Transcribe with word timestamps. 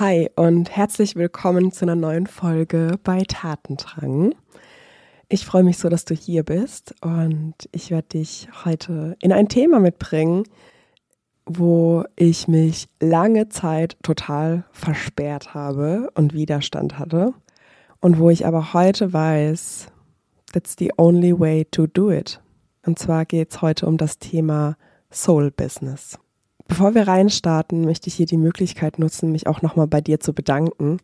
Hi 0.00 0.30
und 0.36 0.70
herzlich 0.70 1.16
willkommen 1.16 1.72
zu 1.72 1.84
einer 1.84 1.96
neuen 1.96 2.28
Folge 2.28 3.00
bei 3.02 3.24
Tatendrang. 3.26 4.32
Ich 5.28 5.44
freue 5.44 5.64
mich 5.64 5.78
so, 5.78 5.88
dass 5.88 6.04
du 6.04 6.14
hier 6.14 6.44
bist 6.44 6.94
und 7.00 7.54
ich 7.72 7.90
werde 7.90 8.06
dich 8.06 8.48
heute 8.64 9.16
in 9.20 9.32
ein 9.32 9.48
Thema 9.48 9.80
mitbringen, 9.80 10.44
wo 11.46 12.04
ich 12.14 12.46
mich 12.46 12.86
lange 13.00 13.48
Zeit 13.48 13.96
total 14.04 14.62
versperrt 14.70 15.52
habe 15.52 16.12
und 16.14 16.32
Widerstand 16.32 17.00
hatte 17.00 17.34
und 17.98 18.20
wo 18.20 18.30
ich 18.30 18.46
aber 18.46 18.72
heute 18.74 19.12
weiß, 19.12 19.88
that's 20.52 20.76
the 20.78 20.92
only 20.96 21.36
way 21.36 21.64
to 21.64 21.88
do 21.88 22.12
it. 22.12 22.40
Und 22.86 23.00
zwar 23.00 23.24
geht 23.24 23.50
es 23.50 23.62
heute 23.62 23.86
um 23.86 23.96
das 23.96 24.20
Thema 24.20 24.76
Soul 25.10 25.50
Business. 25.50 26.20
Bevor 26.68 26.94
wir 26.94 27.08
reinstarten, 27.08 27.80
möchte 27.80 28.08
ich 28.08 28.14
hier 28.14 28.26
die 28.26 28.36
Möglichkeit 28.36 28.98
nutzen, 28.98 29.32
mich 29.32 29.46
auch 29.46 29.62
nochmal 29.62 29.88
bei 29.88 30.00
dir 30.00 30.20
zu 30.20 30.34
bedanken. 30.34 30.98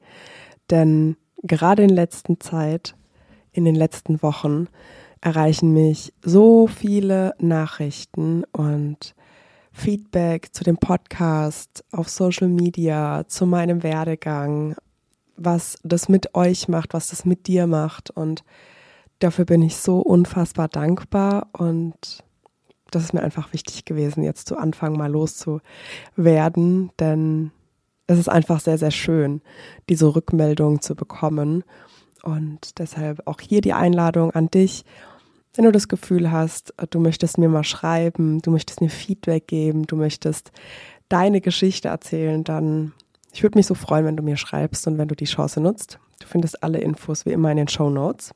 Denn 0.70 1.16
gerade 1.42 1.82
in 1.82 1.90
letzter 1.90 2.38
Zeit, 2.38 2.94
in 3.50 3.64
den 3.64 3.74
letzten 3.74 4.22
Wochen, 4.22 4.68
erreichen 5.22 5.72
mich 5.72 6.12
so 6.22 6.66
viele 6.66 7.34
Nachrichten 7.38 8.44
und 8.52 9.14
Feedback 9.72 10.54
zu 10.54 10.64
dem 10.64 10.76
Podcast, 10.76 11.82
auf 11.90 12.10
Social 12.10 12.48
Media, 12.48 13.24
zu 13.26 13.46
meinem 13.46 13.82
Werdegang, 13.82 14.76
was 15.36 15.78
das 15.82 16.10
mit 16.10 16.34
euch 16.34 16.68
macht, 16.68 16.92
was 16.92 17.08
das 17.08 17.24
mit 17.24 17.46
dir 17.46 17.66
macht. 17.66 18.10
Und 18.10 18.44
dafür 19.18 19.46
bin 19.46 19.62
ich 19.62 19.76
so 19.76 19.98
unfassbar 20.00 20.68
dankbar 20.68 21.48
und 21.52 22.22
das 22.94 23.04
ist 23.04 23.14
mir 23.14 23.22
einfach 23.22 23.52
wichtig 23.52 23.84
gewesen, 23.84 24.22
jetzt 24.22 24.48
zu 24.48 24.56
Anfang 24.56 24.96
mal 24.96 25.10
loszuwerden, 25.10 26.90
denn 26.98 27.50
es 28.06 28.18
ist 28.18 28.28
einfach 28.28 28.60
sehr, 28.60 28.78
sehr 28.78 28.90
schön, 28.90 29.40
diese 29.88 30.14
Rückmeldung 30.14 30.80
zu 30.80 30.94
bekommen. 30.94 31.64
Und 32.22 32.78
deshalb 32.78 33.26
auch 33.26 33.40
hier 33.40 33.60
die 33.60 33.72
Einladung 33.72 34.30
an 34.30 34.48
dich, 34.48 34.84
wenn 35.54 35.64
du 35.64 35.72
das 35.72 35.88
Gefühl 35.88 36.32
hast, 36.32 36.74
du 36.90 36.98
möchtest 36.98 37.38
mir 37.38 37.48
mal 37.48 37.64
schreiben, 37.64 38.40
du 38.42 38.50
möchtest 38.50 38.80
mir 38.80 38.90
Feedback 38.90 39.46
geben, 39.46 39.86
du 39.86 39.96
möchtest 39.96 40.50
deine 41.08 41.40
Geschichte 41.40 41.88
erzählen, 41.88 42.42
dann 42.42 42.92
ich 43.32 43.42
würde 43.42 43.58
mich 43.58 43.66
so 43.66 43.74
freuen, 43.74 44.04
wenn 44.04 44.16
du 44.16 44.22
mir 44.22 44.36
schreibst 44.36 44.86
und 44.86 44.96
wenn 44.96 45.08
du 45.08 45.16
die 45.16 45.24
Chance 45.24 45.60
nutzt. 45.60 45.98
Du 46.20 46.26
findest 46.26 46.62
alle 46.62 46.78
Infos 46.78 47.26
wie 47.26 47.32
immer 47.32 47.50
in 47.50 47.56
den 47.56 47.68
Show 47.68 47.90
Notes. 47.90 48.32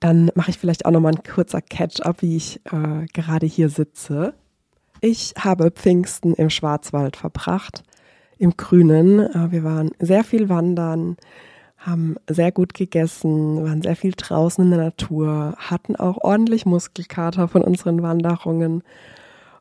Dann 0.00 0.30
mache 0.34 0.50
ich 0.50 0.58
vielleicht 0.58 0.86
auch 0.86 0.90
noch 0.90 1.00
mal 1.00 1.12
ein 1.12 1.22
kurzer 1.22 1.60
Catch-up, 1.60 2.22
wie 2.22 2.36
ich 2.36 2.60
äh, 2.72 3.06
gerade 3.12 3.46
hier 3.46 3.68
sitze. 3.68 4.34
Ich 5.02 5.34
habe 5.38 5.70
Pfingsten 5.70 6.34
im 6.34 6.50
Schwarzwald 6.50 7.16
verbracht, 7.16 7.82
im 8.38 8.56
Grünen. 8.56 9.20
Äh, 9.20 9.52
wir 9.52 9.62
waren 9.62 9.90
sehr 9.98 10.24
viel 10.24 10.48
wandern, 10.48 11.16
haben 11.76 12.16
sehr 12.28 12.50
gut 12.50 12.72
gegessen, 12.74 13.62
waren 13.62 13.82
sehr 13.82 13.96
viel 13.96 14.12
draußen 14.16 14.64
in 14.64 14.70
der 14.70 14.80
Natur, 14.80 15.54
hatten 15.58 15.96
auch 15.96 16.18
ordentlich 16.18 16.66
Muskelkater 16.66 17.48
von 17.48 17.62
unseren 17.62 18.02
Wanderungen. 18.02 18.82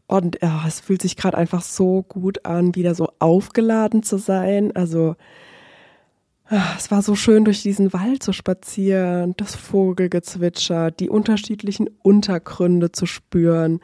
Und 0.08 0.40
ja, 0.42 0.64
es 0.68 0.80
fühlt 0.80 1.02
sich 1.02 1.18
gerade 1.18 1.38
einfach 1.38 1.62
so 1.62 2.04
gut 2.04 2.46
an, 2.46 2.76
wieder 2.76 2.96
so 2.96 3.10
aufgeladen 3.20 4.04
zu 4.04 4.18
sein. 4.18 4.76
Also 4.76 5.16
es 6.78 6.90
war 6.90 7.02
so 7.02 7.16
schön, 7.16 7.46
durch 7.46 7.62
diesen 7.62 7.94
Wald 7.94 8.24
zu 8.24 8.34
spazieren, 8.34 9.36
das 9.38 9.56
Vogelgezwitscher, 9.56 10.92
die 10.92 11.10
unterschiedlichen 11.10 11.90
Untergründe 12.02 12.92
zu 12.92 13.06
spüren, 13.06 13.82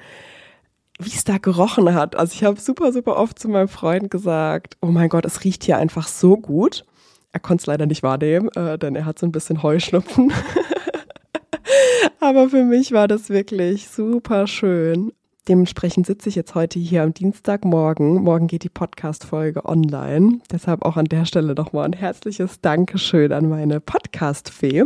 wie 0.99 1.13
es 1.13 1.25
da 1.25 1.37
gerochen 1.37 1.93
hat. 1.93 2.15
Also 2.15 2.33
ich 2.33 2.43
habe 2.43 2.59
super, 2.59 2.91
super 2.91 3.17
oft 3.17 3.37
zu 3.37 3.49
meinem 3.49 3.67
Freund 3.67 4.09
gesagt, 4.09 4.77
oh 4.81 4.87
mein 4.87 5.09
Gott, 5.09 5.25
es 5.25 5.43
riecht 5.43 5.63
hier 5.63 5.77
einfach 5.77 6.07
so 6.07 6.37
gut. 6.37 6.85
Er 7.31 7.39
konnte 7.39 7.61
es 7.61 7.65
leider 7.67 7.85
nicht 7.85 8.01
wahrnehmen, 8.01 8.49
äh, 8.55 8.79
denn 8.79 8.95
er 8.95 9.05
hat 9.05 9.19
so 9.19 9.25
ein 9.25 9.31
bisschen 9.31 9.61
Heuschnupfen. 9.61 10.31
Aber 12.19 12.49
für 12.49 12.63
mich 12.63 12.93
war 12.93 13.07
das 13.07 13.29
wirklich 13.29 13.89
super 13.89 14.47
schön. 14.47 15.11
Dementsprechend 15.47 16.07
sitze 16.07 16.27
ich 16.27 16.33
jetzt 16.33 16.55
heute 16.55 16.79
hier 16.79 17.03
am 17.03 17.13
Dienstagmorgen. 17.13 18.15
Morgen 18.15 18.47
geht 18.47 18.63
die 18.63 18.69
Podcast-Folge 18.69 19.63
online. 19.65 20.39
Deshalb 20.51 20.83
auch 20.83 20.97
an 20.97 21.05
der 21.05 21.25
Stelle 21.25 21.53
nochmal 21.53 21.85
ein 21.85 21.93
herzliches 21.93 22.61
Dankeschön 22.61 23.31
an 23.31 23.47
meine 23.47 23.79
Podcast-Fee, 23.79 24.85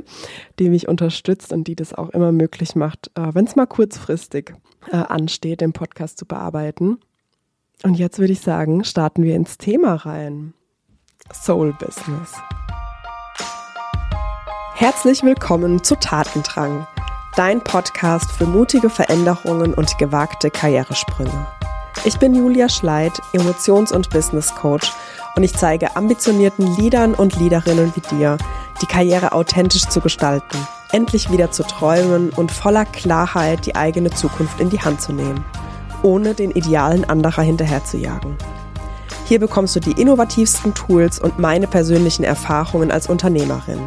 die 0.59 0.69
mich 0.69 0.89
unterstützt 0.89 1.53
und 1.53 1.65
die 1.65 1.77
das 1.77 1.93
auch 1.93 2.09
immer 2.09 2.33
möglich 2.33 2.75
macht, 2.75 3.09
äh, 3.15 3.33
wenn 3.33 3.45
es 3.45 3.55
mal 3.55 3.67
kurzfristig 3.67 4.53
äh, 4.91 4.97
ansteht, 4.97 5.61
den 5.61 5.71
Podcast 5.71 6.17
zu 6.17 6.25
bearbeiten. 6.25 6.99
Und 7.83 7.93
jetzt 7.93 8.19
würde 8.19 8.33
ich 8.33 8.41
sagen, 8.41 8.83
starten 8.83 9.23
wir 9.23 9.37
ins 9.37 9.57
Thema 9.57 9.95
rein. 9.95 10.53
Soul 11.33 11.73
Business. 11.79 12.33
Herzlich 14.73 15.23
willkommen 15.23 15.85
zu 15.85 15.95
Tatendrang 15.95 16.85
dein 17.39 17.61
Podcast 17.61 18.29
für 18.33 18.45
mutige 18.45 18.89
Veränderungen 18.89 19.73
und 19.73 19.97
gewagte 19.97 20.51
Karrieresprünge. 20.51 21.47
Ich 22.03 22.19
bin 22.19 22.35
Julia 22.35 22.67
Schleid, 22.67 23.13
Emotions- 23.31 23.93
und 23.93 24.09
Business 24.09 24.53
Coach 24.55 24.91
und 25.37 25.43
ich 25.43 25.55
zeige 25.55 25.95
ambitionierten 25.95 26.75
Leadern 26.75 27.13
und 27.13 27.39
Leaderinnen 27.39 27.93
wie 27.95 28.01
dir, 28.13 28.37
die 28.81 28.87
Karriere 28.87 29.31
authentisch 29.31 29.87
zu 29.87 30.01
gestalten, 30.01 30.57
endlich 30.91 31.31
wieder 31.31 31.49
zu 31.49 31.63
träumen 31.63 32.31
und 32.31 32.51
voller 32.51 32.83
Klarheit 32.83 33.65
die 33.65 33.77
eigene 33.77 34.09
Zukunft 34.09 34.59
in 34.59 34.69
die 34.69 34.81
Hand 34.81 34.99
zu 34.99 35.13
nehmen, 35.13 35.45
ohne 36.03 36.33
den 36.33 36.51
Idealen 36.51 37.05
anderer 37.05 37.43
hinterherzujagen. 37.43 38.35
Hier 39.23 39.39
bekommst 39.39 39.77
du 39.77 39.79
die 39.79 39.93
innovativsten 39.93 40.73
Tools 40.73 41.19
und 41.19 41.39
meine 41.39 41.67
persönlichen 41.67 42.25
Erfahrungen 42.25 42.91
als 42.91 43.07
Unternehmerin. 43.07 43.79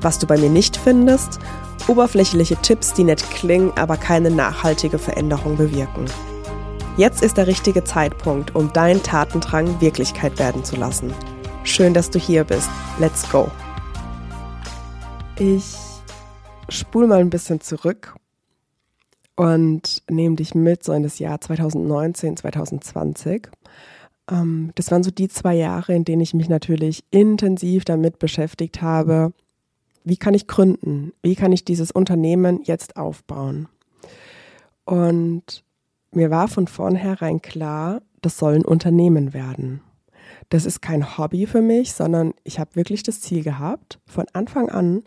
Was 0.00 0.20
du 0.20 0.28
bei 0.28 0.36
mir 0.36 0.50
nicht 0.50 0.76
findest 0.76 1.40
Oberflächliche 1.86 2.56
Tipps, 2.56 2.94
die 2.94 3.04
nett 3.04 3.22
klingen, 3.28 3.70
aber 3.76 3.98
keine 3.98 4.30
nachhaltige 4.30 4.98
Veränderung 4.98 5.58
bewirken. 5.58 6.06
Jetzt 6.96 7.22
ist 7.22 7.36
der 7.36 7.46
richtige 7.46 7.84
Zeitpunkt, 7.84 8.54
um 8.54 8.72
deinen 8.72 9.02
Tatendrang 9.02 9.82
Wirklichkeit 9.82 10.38
werden 10.38 10.64
zu 10.64 10.76
lassen. 10.76 11.12
Schön, 11.62 11.92
dass 11.92 12.08
du 12.08 12.18
hier 12.18 12.44
bist. 12.44 12.70
Let's 12.98 13.28
go. 13.30 13.50
Ich 15.38 15.76
spule 16.70 17.06
mal 17.06 17.20
ein 17.20 17.28
bisschen 17.28 17.60
zurück 17.60 18.14
und 19.36 20.02
nehme 20.08 20.36
dich 20.36 20.54
mit 20.54 20.84
so 20.84 20.92
in 20.94 21.02
das 21.02 21.18
Jahr 21.18 21.38
2019, 21.38 22.38
2020. 22.38 23.48
Ähm, 24.30 24.72
das 24.74 24.90
waren 24.90 25.02
so 25.02 25.10
die 25.10 25.28
zwei 25.28 25.54
Jahre, 25.54 25.94
in 25.94 26.04
denen 26.04 26.22
ich 26.22 26.32
mich 26.32 26.48
natürlich 26.48 27.04
intensiv 27.10 27.84
damit 27.84 28.18
beschäftigt 28.18 28.80
habe, 28.80 29.34
wie 30.04 30.16
kann 30.16 30.34
ich 30.34 30.46
gründen? 30.46 31.12
Wie 31.22 31.34
kann 31.34 31.52
ich 31.52 31.64
dieses 31.64 31.90
Unternehmen 31.90 32.60
jetzt 32.62 32.96
aufbauen? 32.96 33.68
Und 34.84 35.64
mir 36.12 36.30
war 36.30 36.48
von 36.48 36.68
vornherein 36.68 37.42
klar, 37.42 38.02
das 38.20 38.38
soll 38.38 38.54
ein 38.54 38.64
Unternehmen 38.64 39.34
werden. 39.34 39.80
Das 40.50 40.66
ist 40.66 40.82
kein 40.82 41.18
Hobby 41.18 41.46
für 41.46 41.62
mich, 41.62 41.92
sondern 41.92 42.34
ich 42.44 42.58
habe 42.58 42.76
wirklich 42.76 43.02
das 43.02 43.20
Ziel 43.20 43.42
gehabt, 43.42 43.98
von 44.06 44.26
Anfang 44.32 44.68
an 44.68 45.02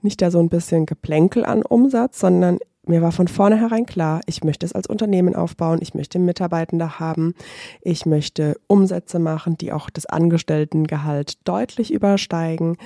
nicht 0.00 0.22
da 0.22 0.30
so 0.30 0.38
ein 0.38 0.48
bisschen 0.48 0.86
Geplänkel 0.86 1.44
an 1.44 1.62
Umsatz, 1.62 2.20
sondern 2.20 2.58
mir 2.86 3.02
war 3.02 3.12
von 3.12 3.28
vornherein 3.28 3.84
klar, 3.84 4.20
ich 4.26 4.44
möchte 4.44 4.64
es 4.64 4.72
als 4.72 4.86
Unternehmen 4.86 5.36
aufbauen, 5.36 5.80
ich 5.82 5.92
möchte 5.94 6.18
Mitarbeitende 6.18 6.98
haben, 6.98 7.34
ich 7.82 8.06
möchte 8.06 8.56
Umsätze 8.66 9.18
machen, 9.18 9.58
die 9.58 9.72
auch 9.72 9.90
das 9.90 10.06
Angestelltengehalt 10.06 11.46
deutlich 11.46 11.92
übersteigen. 11.92 12.78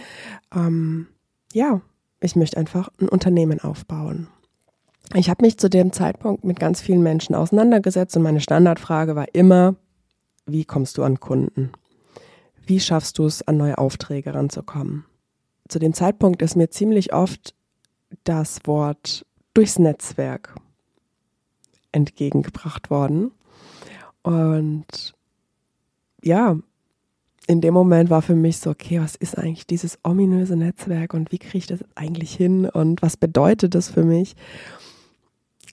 Ähm, 0.55 1.07
ja, 1.55 1.81
ich 2.21 2.37
möchte 2.37 2.57
einfach 2.57 2.91
ein 3.01 3.09
Unternehmen 3.09 3.61
aufbauen. 3.61 4.29
Ich 5.15 5.29
habe 5.29 5.45
mich 5.45 5.59
zu 5.59 5.69
dem 5.69 5.93
Zeitpunkt 5.93 6.45
mit 6.45 6.59
ganz 6.59 6.81
vielen 6.81 7.03
Menschen 7.03 7.35
auseinandergesetzt 7.35 8.17
und 8.17 8.23
meine 8.23 8.41
Standardfrage 8.41 9.15
war 9.15 9.35
immer, 9.35 9.75
wie 10.47 10.65
kommst 10.65 10.97
du 10.99 11.03
an 11.03 11.21
Kunden? 11.21 11.73
Wie 12.65 12.81
schaffst 12.81 13.19
du 13.19 13.27
es, 13.27 13.47
an 13.47 13.57
neue 13.57 13.79
Aufträge 13.79 14.35
ranzukommen? 14.35 15.05
Zu 15.69 15.79
dem 15.79 15.93
Zeitpunkt 15.95 16.43
ist 16.43 16.57
mir 16.57 16.71
ziemlich 16.71 17.13
oft 17.13 17.55
das 18.25 18.61
Wort 18.65 19.27
durchs 19.55 19.79
Netzwerk 19.79 20.55
entgegengebracht 21.93 22.91
worden. 22.91 23.33
Und 24.23 25.15
ja, 26.23 26.57
in 27.53 27.61
dem 27.61 27.75
Moment 27.75 28.11
war 28.11 28.23
für 28.23 28.35
mich 28.35 28.59
so, 28.59 28.71
okay, 28.71 29.01
was 29.01 29.15
ist 29.15 29.39
eigentlich 29.39 29.67
dieses 29.67 29.99
ominöse 30.03 30.57
Netzwerk 30.57 31.15
und 31.15 31.31
wie 31.33 31.39
kriege 31.39 31.59
ich 31.59 31.67
das 31.67 31.85
eigentlich 31.95 32.35
hin 32.35 32.67
und 32.67 33.03
was 33.03 33.17
bedeutet 33.17 33.75
das 33.75 33.91
für 33.91 34.05
mich? 34.05 34.35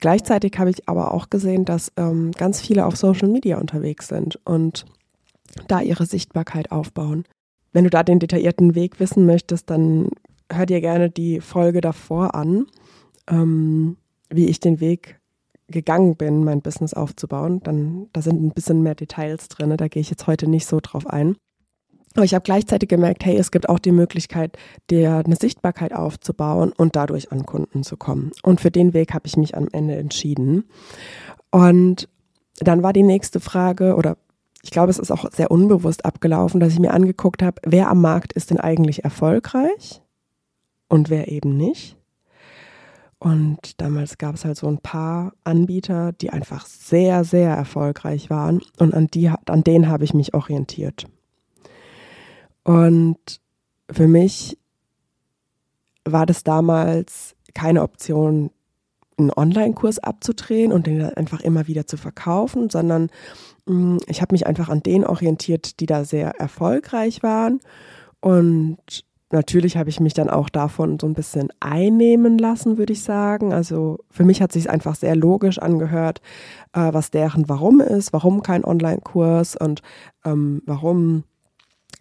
Gleichzeitig 0.00 0.58
habe 0.58 0.70
ich 0.70 0.88
aber 0.88 1.12
auch 1.12 1.30
gesehen, 1.30 1.64
dass 1.64 1.92
ähm, 1.96 2.32
ganz 2.32 2.60
viele 2.60 2.86
auf 2.86 2.96
Social 2.96 3.28
Media 3.28 3.58
unterwegs 3.58 4.08
sind 4.08 4.38
und 4.44 4.84
da 5.68 5.80
ihre 5.80 6.06
Sichtbarkeit 6.06 6.70
aufbauen. 6.70 7.24
Wenn 7.72 7.84
du 7.84 7.90
da 7.90 8.02
den 8.02 8.18
detaillierten 8.18 8.74
Weg 8.74 9.00
wissen 9.00 9.26
möchtest, 9.26 9.70
dann 9.70 10.08
hör 10.50 10.66
dir 10.66 10.80
gerne 10.80 11.10
die 11.10 11.40
Folge 11.40 11.80
davor 11.80 12.34
an, 12.34 12.66
ähm, 13.28 13.96
wie 14.28 14.46
ich 14.46 14.60
den 14.60 14.80
Weg 14.80 15.20
gegangen 15.68 16.16
bin, 16.16 16.44
mein 16.44 16.62
Business 16.62 16.94
aufzubauen. 16.94 17.60
Dann, 17.62 18.08
da 18.12 18.22
sind 18.22 18.42
ein 18.42 18.52
bisschen 18.52 18.82
mehr 18.82 18.94
Details 18.94 19.48
drin, 19.48 19.76
da 19.76 19.88
gehe 19.88 20.00
ich 20.00 20.10
jetzt 20.10 20.26
heute 20.26 20.48
nicht 20.48 20.66
so 20.66 20.80
drauf 20.80 21.06
ein. 21.06 21.36
Aber 22.14 22.24
ich 22.24 22.34
habe 22.34 22.42
gleichzeitig 22.42 22.88
gemerkt, 22.88 23.24
hey, 23.24 23.36
es 23.36 23.50
gibt 23.50 23.68
auch 23.68 23.78
die 23.78 23.92
Möglichkeit, 23.92 24.56
dir 24.90 25.22
eine 25.24 25.36
Sichtbarkeit 25.36 25.92
aufzubauen 25.92 26.72
und 26.76 26.96
dadurch 26.96 27.30
an 27.30 27.46
Kunden 27.46 27.84
zu 27.84 27.96
kommen. 27.96 28.32
Und 28.42 28.60
für 28.60 28.70
den 28.70 28.94
Weg 28.94 29.14
habe 29.14 29.26
ich 29.26 29.36
mich 29.36 29.56
am 29.56 29.68
Ende 29.70 29.96
entschieden. 29.96 30.64
Und 31.50 32.08
dann 32.58 32.82
war 32.82 32.92
die 32.92 33.04
nächste 33.04 33.38
Frage, 33.38 33.94
oder 33.94 34.16
ich 34.62 34.70
glaube, 34.70 34.90
es 34.90 34.98
ist 34.98 35.10
auch 35.10 35.30
sehr 35.32 35.50
unbewusst 35.50 36.04
abgelaufen, 36.04 36.60
dass 36.60 36.72
ich 36.72 36.80
mir 36.80 36.92
angeguckt 36.92 37.42
habe, 37.42 37.60
wer 37.64 37.88
am 37.88 38.00
Markt 38.00 38.32
ist 38.32 38.50
denn 38.50 38.60
eigentlich 38.60 39.04
erfolgreich 39.04 40.02
und 40.88 41.10
wer 41.10 41.28
eben 41.28 41.56
nicht. 41.56 41.96
Und 43.18 43.80
damals 43.80 44.18
gab 44.18 44.34
es 44.34 44.44
halt 44.44 44.56
so 44.56 44.66
ein 44.66 44.78
paar 44.78 45.34
Anbieter, 45.44 46.12
die 46.12 46.30
einfach 46.30 46.66
sehr, 46.66 47.22
sehr 47.22 47.50
erfolgreich 47.50 48.30
waren. 48.30 48.62
Und 48.78 48.94
an, 48.94 49.08
die, 49.08 49.28
an 49.28 49.62
denen 49.62 49.88
habe 49.88 50.04
ich 50.04 50.14
mich 50.14 50.34
orientiert. 50.34 51.06
Und 52.70 53.40
für 53.90 54.06
mich 54.06 54.56
war 56.04 56.24
das 56.24 56.44
damals 56.44 57.34
keine 57.52 57.82
Option, 57.82 58.52
einen 59.18 59.32
Online-Kurs 59.32 59.98
abzudrehen 59.98 60.70
und 60.70 60.86
den 60.86 61.02
einfach 61.02 61.40
immer 61.40 61.66
wieder 61.66 61.88
zu 61.88 61.96
verkaufen, 61.96 62.70
sondern 62.70 63.10
mm, 63.66 63.96
ich 64.06 64.22
habe 64.22 64.32
mich 64.34 64.46
einfach 64.46 64.68
an 64.68 64.84
denen 64.84 65.04
orientiert, 65.04 65.80
die 65.80 65.86
da 65.86 66.04
sehr 66.04 66.28
erfolgreich 66.38 67.24
waren. 67.24 67.58
Und 68.20 68.78
natürlich 69.32 69.76
habe 69.76 69.90
ich 69.90 69.98
mich 69.98 70.14
dann 70.14 70.30
auch 70.30 70.48
davon 70.48 71.00
so 71.00 71.08
ein 71.08 71.14
bisschen 71.14 71.48
einnehmen 71.58 72.38
lassen, 72.38 72.78
würde 72.78 72.92
ich 72.92 73.02
sagen. 73.02 73.52
Also 73.52 73.98
für 74.10 74.22
mich 74.22 74.40
hat 74.40 74.52
sich 74.52 74.70
einfach 74.70 74.94
sehr 74.94 75.16
logisch 75.16 75.58
angehört, 75.58 76.20
äh, 76.72 76.92
was 76.92 77.10
deren 77.10 77.48
Warum 77.48 77.80
ist, 77.80 78.12
warum 78.12 78.44
kein 78.44 78.64
Online-Kurs 78.64 79.56
und 79.56 79.82
ähm, 80.24 80.62
warum 80.66 81.24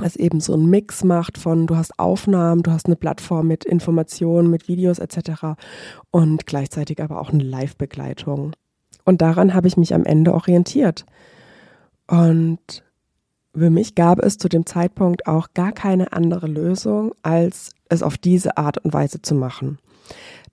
es 0.04 0.16
eben 0.16 0.40
so 0.40 0.54
einen 0.54 0.70
Mix 0.70 1.04
macht 1.04 1.38
von, 1.38 1.68
du 1.68 1.76
hast 1.76 2.00
Aufnahmen, 2.00 2.64
du 2.64 2.72
hast 2.72 2.86
eine 2.86 2.96
Plattform 2.96 3.48
mit 3.48 3.66
Informationen, 3.66 4.50
mit 4.50 4.68
Videos 4.68 5.00
etc. 5.00 5.58
und 6.12 6.46
gleichzeitig 6.46 7.02
aber 7.02 7.20
auch 7.20 7.32
eine 7.32 7.44
Live-Begleitung. 7.44 8.54
Und 9.06 9.22
daran 9.22 9.54
habe 9.54 9.68
ich 9.68 9.78
mich 9.78 9.94
am 9.94 10.06
Ende 10.06 10.34
orientiert. 10.34 11.06
Und 12.08 12.84
für 13.56 13.70
mich 13.70 13.96
gab 13.96 14.20
es 14.20 14.38
zu 14.38 14.48
dem 14.48 14.66
Zeitpunkt 14.66 15.28
auch 15.28 15.50
gar 15.54 15.72
keine 15.72 16.14
andere 16.14 16.48
Lösung, 16.48 17.14
als 17.24 17.72
es 17.90 18.04
auf 18.04 18.18
diese 18.18 18.58
Art 18.58 18.78
und 18.78 18.94
Weise 18.94 19.22
zu 19.22 19.36
machen. 19.36 19.80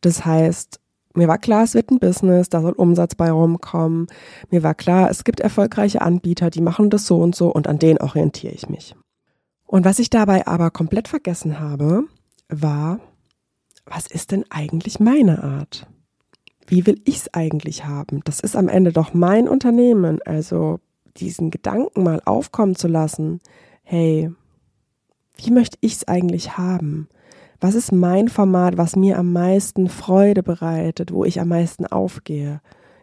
Das 0.00 0.24
heißt, 0.24 0.80
mir 1.14 1.28
war 1.28 1.38
klar, 1.38 1.64
es 1.64 1.74
wird 1.74 1.90
ein 1.90 1.98
Business, 1.98 2.48
da 2.50 2.60
soll 2.60 2.72
Umsatz 2.72 3.14
bei 3.14 3.30
rumkommen. 3.30 4.06
Mir 4.50 4.62
war 4.62 4.74
klar, 4.74 5.10
es 5.10 5.24
gibt 5.24 5.40
erfolgreiche 5.40 6.02
Anbieter, 6.02 6.50
die 6.50 6.60
machen 6.60 6.90
das 6.90 7.06
so 7.06 7.18
und 7.18 7.34
so 7.34 7.50
und 7.50 7.68
an 7.68 7.78
denen 7.78 7.98
orientiere 7.98 8.52
ich 8.52 8.68
mich. 8.68 8.94
Und 9.66 9.84
was 9.84 9.98
ich 9.98 10.10
dabei 10.10 10.46
aber 10.46 10.70
komplett 10.70 11.08
vergessen 11.08 11.58
habe, 11.58 12.04
war, 12.48 13.00
was 13.84 14.06
ist 14.06 14.32
denn 14.32 14.44
eigentlich 14.50 15.00
meine 15.00 15.42
Art? 15.42 15.86
Wie 16.66 16.86
will 16.86 17.00
ich 17.04 17.16
es 17.16 17.34
eigentlich 17.34 17.84
haben? 17.84 18.20
Das 18.24 18.40
ist 18.40 18.56
am 18.56 18.68
Ende 18.68 18.92
doch 18.92 19.14
mein 19.14 19.48
Unternehmen. 19.48 20.20
Also 20.24 20.80
diesen 21.16 21.50
Gedanken 21.50 22.02
mal 22.02 22.20
aufkommen 22.24 22.76
zu 22.76 22.88
lassen, 22.88 23.40
hey, 23.82 24.30
wie 25.36 25.50
möchte 25.50 25.78
ich 25.80 25.94
es 25.94 26.08
eigentlich 26.08 26.56
haben? 26.58 27.08
Was 27.60 27.74
ist 27.74 27.92
mein 27.92 28.28
Format, 28.28 28.76
was 28.76 28.96
mir 28.96 29.18
am 29.18 29.32
meisten 29.32 29.88
Freude 29.88 30.42
bereitet, 30.42 31.12
wo 31.12 31.24
ich 31.24 31.40
am 31.40 31.48
meisten 31.48 31.86
aufgehe? 31.86 32.60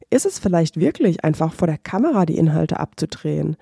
Ist 0.10 0.25
es 0.25 0.38
vielleicht 0.39 0.80
wirklich 0.80 1.24
einfach 1.24 1.54
vor 1.54 1.68
der 1.68 1.77
Kamera 1.77 2.25
die 2.25 2.38
Inhalte 2.38 2.80
abzudrehen? 2.80 3.57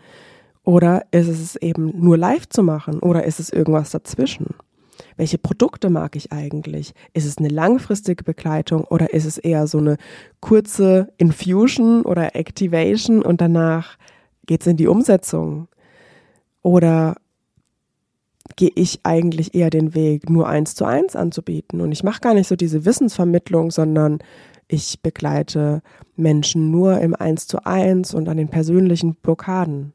Oder 0.63 1.03
ist 1.11 1.27
es 1.27 1.55
eben 1.55 1.93
nur 1.99 2.17
live 2.17 2.47
zu 2.47 2.63
machen? 2.63 2.99
Oder 2.99 3.23
ist 3.25 3.39
es 3.39 3.49
irgendwas 3.49 3.91
dazwischen? 3.91 4.47
Welche 5.17 5.37
Produkte 5.37 5.89
mag 5.89 6.15
ich 6.15 6.31
eigentlich? 6.31 6.93
Ist 7.13 7.25
es 7.25 7.37
eine 7.37 7.47
langfristige 7.47 8.23
Begleitung 8.23 8.83
oder 8.83 9.13
ist 9.13 9.25
es 9.25 9.37
eher 9.37 9.67
so 9.67 9.79
eine 9.79 9.97
kurze 10.39 11.11
Infusion 11.17 12.03
oder 12.03 12.35
Activation 12.35 13.21
und 13.21 13.41
danach 13.41 13.97
geht 14.45 14.61
es 14.61 14.67
in 14.67 14.77
die 14.77 14.87
Umsetzung? 14.87 15.67
Oder 16.61 17.15
gehe 18.55 18.71
ich 18.75 18.99
eigentlich 19.03 19.55
eher 19.55 19.69
den 19.69 19.95
Weg, 19.95 20.29
nur 20.29 20.47
eins 20.47 20.75
zu 20.75 20.85
eins 20.85 21.15
anzubieten? 21.15 21.81
Und 21.81 21.91
ich 21.91 22.03
mache 22.03 22.21
gar 22.21 22.33
nicht 22.33 22.47
so 22.47 22.55
diese 22.55 22.85
Wissensvermittlung, 22.85 23.71
sondern 23.71 24.19
ich 24.67 25.01
begleite 25.01 25.81
Menschen 26.15 26.71
nur 26.71 26.99
im 26.99 27.15
Eins 27.15 27.47
zu 27.47 27.65
eins 27.65 28.13
und 28.13 28.29
an 28.29 28.37
den 28.37 28.49
persönlichen 28.49 29.15
Blockaden. 29.15 29.93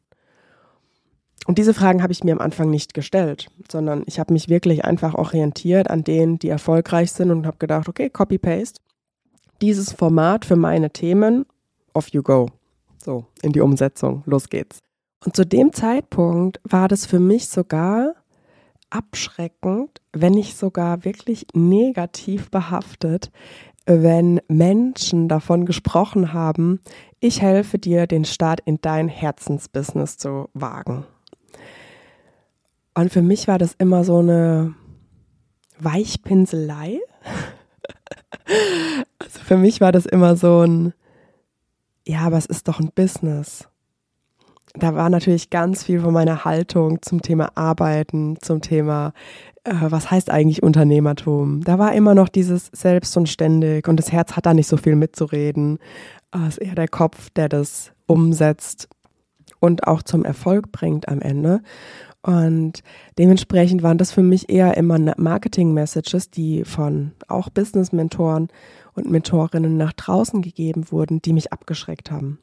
Und 1.47 1.59
diese 1.59 1.75
Fragen 1.75 2.03
habe 2.03 2.13
ich 2.13 2.25
mir 2.25 2.33
am 2.33 2.41
Anfang 2.41 2.71
nicht 2.71 2.93
gestellt, 2.93 3.49
sondern 3.71 4.03
ich 4.07 4.19
habe 4.19 4.33
mich 4.33 4.49
wirklich 4.49 4.85
einfach 4.85 5.15
orientiert 5.15 5.89
an 5.89 6.03
denen, 6.03 6.39
die 6.39 6.49
erfolgreich 6.49 7.13
sind 7.13 7.31
und 7.31 7.47
habe 7.47 7.59
gedacht, 7.59 7.89
okay, 7.89 8.11
Copy-Paste, 8.11 8.81
dieses 9.63 9.93
Format 9.93 10.45
für 10.45 10.57
meine 10.57 10.91
Themen, 10.91 11.47
off 11.95 12.09
you 12.09 12.23
go. 12.23 12.49
So, 12.99 13.27
in 13.43 13.53
die 13.53 13.61
Umsetzung, 13.61 14.23
los 14.27 14.49
geht's. 14.49 14.81
Und 15.25 15.37
zu 15.37 15.47
dem 15.47 15.73
Zeitpunkt 15.73 16.61
war 16.65 16.89
das 16.89 17.07
für 17.07 17.21
mich 17.21 17.49
sogar 17.49 18.15
abschreckend, 18.91 20.01
wenn 20.13 20.33
nicht 20.33 20.59
sogar 20.59 21.05
wirklich 21.05 21.47
negativ 21.55 22.51
behaftet, 22.51 23.31
wenn 23.87 24.41
Menschen 24.49 25.29
davon 25.29 25.65
gesprochen 25.65 26.33
haben, 26.33 26.81
ich 27.21 27.41
helfe 27.41 27.79
dir, 27.79 28.07
den 28.07 28.25
Start 28.25 28.61
in 28.65 28.81
dein 28.81 29.09
Herzensbusiness 29.09 30.19
zu 30.19 30.49
wagen. 30.55 31.05
Und 32.97 33.13
für 33.13 33.21
mich 33.21 33.47
war 33.47 33.59
das 33.59 33.75
immer 33.75 34.05
so 34.05 34.19
eine 34.21 34.75
Weichpinselei. 35.79 36.99
also 39.19 39.39
für 39.41 39.59
mich 39.59 39.83
war 39.83 39.93
das 39.93 40.07
immer 40.07 40.35
so 40.35 40.63
ein, 40.63 40.95
ja, 42.07 42.21
aber 42.21 42.39
es 42.39 42.47
ist 42.47 42.69
doch 42.69 42.81
ein 42.81 42.91
Business. 42.95 43.69
Da 44.73 44.95
war 44.95 45.11
natürlich 45.11 45.51
ganz 45.51 45.85
viel 45.85 46.01
von 46.01 46.15
meiner 46.15 46.47
Haltung 46.47 47.03
zum 47.03 47.21
Thema 47.21 47.53
Arbeiten, 47.55 48.39
zum 48.41 48.63
Thema, 48.63 49.13
äh, 49.65 49.75
was 49.75 50.11
heißt 50.11 50.31
eigentlich 50.31 50.63
Unternehmertum. 50.63 51.63
Da 51.65 51.79
war 51.79 51.93
immer 51.93 52.15
noch 52.15 52.31
dieses 52.31 52.71
Selbst 52.73 53.15
und 53.19 53.29
ständig 53.29 53.89
und 53.89 53.99
das 53.99 54.11
Herz 54.11 54.37
hat 54.37 54.47
da 54.47 54.55
nicht 54.55 54.69
so 54.69 54.79
viel 54.79 54.97
mitzureden. 54.97 55.81
Es 56.33 56.57
ist 56.57 56.59
eher 56.59 56.75
der 56.75 56.89
Kopf, 56.89 57.29
der 57.37 57.51
das 57.51 57.93
umsetzt 58.07 58.89
und 59.61 59.87
auch 59.87 60.03
zum 60.03 60.25
Erfolg 60.25 60.73
bringt 60.73 61.09
am 61.09 61.21
Ende. 61.21 61.61
Und 62.27 62.83
dementsprechend 63.19 63.85
waren 63.85 63.99
das 63.99 64.11
für 64.11 64.23
mich 64.23 64.51
eher 64.51 64.77
immer 64.77 64.99
Marketing-Messages, 64.99 66.29
die 66.29 66.65
von 66.65 67.13
auch 67.29 67.51
Business-Mentoren 67.51 68.49
und 68.95 69.09
Mentorinnen 69.09 69.77
nach 69.77 69.93
draußen 69.93 70.43
gegeben 70.43 70.91
wurden, 70.91 71.23
die 71.23 71.33
mich 71.33 71.53
abgeschreckt 71.53 72.11
haben. 72.11 72.41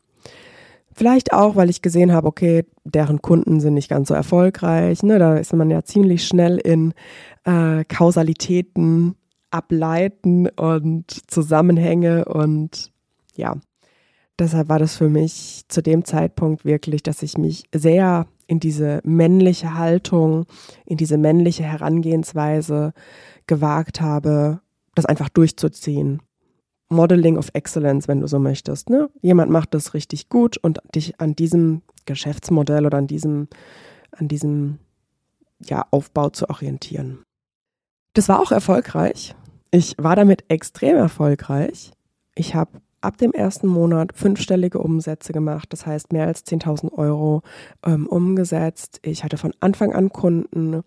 Vielleicht 0.93 1.33
auch, 1.33 1.57
weil 1.57 1.69
ich 1.69 1.81
gesehen 1.81 2.13
habe, 2.13 2.27
okay, 2.27 2.65
deren 2.85 3.21
Kunden 3.21 3.59
sind 3.59 3.73
nicht 3.73 3.89
ganz 3.89 4.07
so 4.07 4.13
erfolgreich. 4.13 5.03
Ne? 5.03 5.19
Da 5.19 5.35
ist 5.35 5.51
man 5.51 5.69
ja 5.69 5.83
ziemlich 5.83 6.25
schnell 6.25 6.59
in 6.59 6.93
äh, 7.43 7.83
Kausalitäten 7.83 9.15
ableiten 9.51 10.47
und 10.47 11.29
Zusammenhänge 11.29 12.25
und 12.25 12.91
ja, 13.35 13.57
deshalb 14.39 14.69
war 14.69 14.79
das 14.79 14.95
für 14.95 15.09
mich 15.09 15.65
zu 15.67 15.83
dem 15.83 16.05
Zeitpunkt 16.05 16.63
wirklich, 16.63 17.03
dass 17.03 17.21
ich 17.21 17.37
mich 17.37 17.65
sehr 17.73 18.27
in 18.47 18.59
diese 18.59 19.01
männliche 19.03 19.75
Haltung, 19.75 20.45
in 20.85 20.97
diese 20.97 21.17
männliche 21.17 21.63
Herangehensweise 21.63 22.93
gewagt 23.47 24.01
habe, 24.01 24.61
das 24.95 25.05
einfach 25.05 25.29
durchzuziehen. 25.29 26.21
Modeling 26.89 27.37
of 27.37 27.49
Excellence, 27.53 28.07
wenn 28.07 28.21
du 28.21 28.27
so 28.27 28.39
möchtest. 28.39 28.89
Ne? 28.89 29.09
Jemand 29.21 29.51
macht 29.51 29.73
das 29.73 29.93
richtig 29.93 30.29
gut 30.29 30.57
und 30.57 30.79
dich 30.93 31.19
an 31.19 31.35
diesem 31.35 31.81
Geschäftsmodell 32.05 32.85
oder 32.85 32.99
an 32.99 33.07
diesem, 33.07 33.47
an 34.11 34.27
diesem 34.27 34.79
ja, 35.59 35.85
Aufbau 35.91 36.29
zu 36.29 36.49
orientieren. 36.49 37.23
Das 38.13 38.29
war 38.29 38.39
auch 38.39 38.51
erfolgreich. 38.51 39.35
Ich 39.71 39.95
war 39.97 40.15
damit 40.15 40.45
extrem 40.49 40.95
erfolgreich. 40.95 41.91
Ich 42.35 42.53
habe 42.53 42.79
ab 43.03 43.17
dem 43.17 43.31
ersten 43.31 43.67
Monat 43.67 44.13
fünfstellige 44.15 44.79
Umsätze 44.79 45.33
gemacht, 45.33 45.71
das 45.71 45.85
heißt 45.85 46.13
mehr 46.13 46.27
als 46.27 46.45
10.000 46.45 46.93
Euro 46.93 47.41
ähm, 47.85 48.07
umgesetzt. 48.07 48.99
Ich 49.03 49.23
hatte 49.23 49.37
von 49.37 49.53
Anfang 49.59 49.93
an 49.93 50.09
Kunden. 50.09 50.81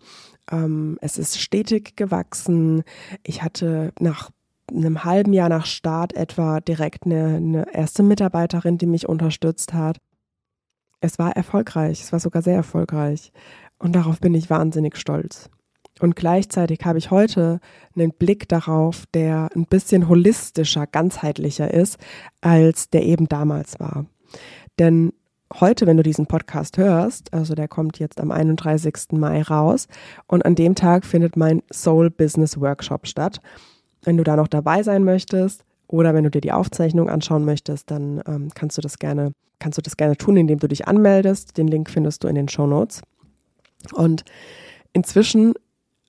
Ähm, 0.51 0.97
es 1.01 1.17
ist 1.17 1.39
stetig 1.39 1.95
gewachsen. 1.95 2.83
Ich 3.23 3.43
hatte 3.43 3.91
nach 3.99 4.31
einem 4.69 5.03
halben 5.03 5.33
Jahr 5.33 5.49
nach 5.49 5.65
Start 5.65 6.13
etwa 6.13 6.59
direkt 6.59 7.05
eine, 7.05 7.37
eine 7.37 7.73
erste 7.73 8.03
Mitarbeiterin, 8.03 8.77
die 8.77 8.87
mich 8.87 9.07
unterstützt 9.07 9.73
hat. 9.73 9.97
Es 10.99 11.19
war 11.19 11.35
erfolgreich, 11.35 12.01
es 12.01 12.11
war 12.11 12.19
sogar 12.19 12.41
sehr 12.41 12.55
erfolgreich. 12.55 13.31
Und 13.77 13.95
darauf 13.95 14.19
bin 14.19 14.33
ich 14.33 14.49
wahnsinnig 14.49 14.97
stolz. 14.97 15.49
Und 15.99 16.15
gleichzeitig 16.15 16.79
habe 16.85 16.97
ich 16.97 17.11
heute 17.11 17.59
einen 17.95 18.11
Blick 18.11 18.47
darauf, 18.47 19.05
der 19.13 19.49
ein 19.55 19.65
bisschen 19.65 20.07
holistischer, 20.07 20.87
ganzheitlicher 20.87 21.73
ist, 21.73 21.97
als 22.41 22.89
der 22.89 23.03
eben 23.03 23.27
damals 23.27 23.79
war. 23.79 24.05
Denn 24.79 25.11
heute, 25.59 25.87
wenn 25.87 25.97
du 25.97 26.03
diesen 26.03 26.27
Podcast 26.27 26.77
hörst, 26.77 27.33
also 27.33 27.55
der 27.55 27.67
kommt 27.67 27.99
jetzt 27.99 28.19
am 28.19 28.31
31. 28.31 29.13
Mai 29.13 29.41
raus 29.41 29.87
und 30.27 30.45
an 30.45 30.55
dem 30.55 30.75
Tag 30.75 31.05
findet 31.05 31.37
mein 31.37 31.63
Soul 31.71 32.09
Business 32.09 32.59
Workshop 32.59 33.07
statt. 33.07 33.39
Wenn 34.03 34.17
du 34.17 34.23
da 34.23 34.35
noch 34.35 34.47
dabei 34.47 34.83
sein 34.83 35.03
möchtest 35.03 35.63
oder 35.87 36.13
wenn 36.13 36.23
du 36.23 36.29
dir 36.29 36.41
die 36.41 36.51
Aufzeichnung 36.51 37.09
anschauen 37.09 37.45
möchtest, 37.45 37.89
dann 37.91 38.21
ähm, 38.27 38.49
kannst 38.53 38.77
du 38.77 38.81
das 38.81 38.99
gerne, 38.99 39.31
kannst 39.59 39.77
du 39.77 39.81
das 39.81 39.97
gerne 39.97 40.17
tun, 40.17 40.37
indem 40.37 40.59
du 40.59 40.67
dich 40.67 40.87
anmeldest. 40.87 41.57
Den 41.57 41.67
Link 41.67 41.89
findest 41.89 42.23
du 42.23 42.27
in 42.27 42.35
den 42.35 42.49
Show 42.49 42.67
Notes. 42.67 43.01
Und 43.93 44.23
inzwischen 44.93 45.53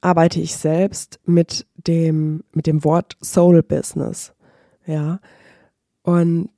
arbeite 0.00 0.40
ich 0.40 0.56
selbst 0.56 1.20
mit 1.24 1.66
dem, 1.74 2.44
mit 2.52 2.66
dem 2.66 2.84
Wort 2.84 3.16
Soul 3.22 3.62
Business. 3.62 4.32
Ja. 4.86 5.20
Und 6.02 6.50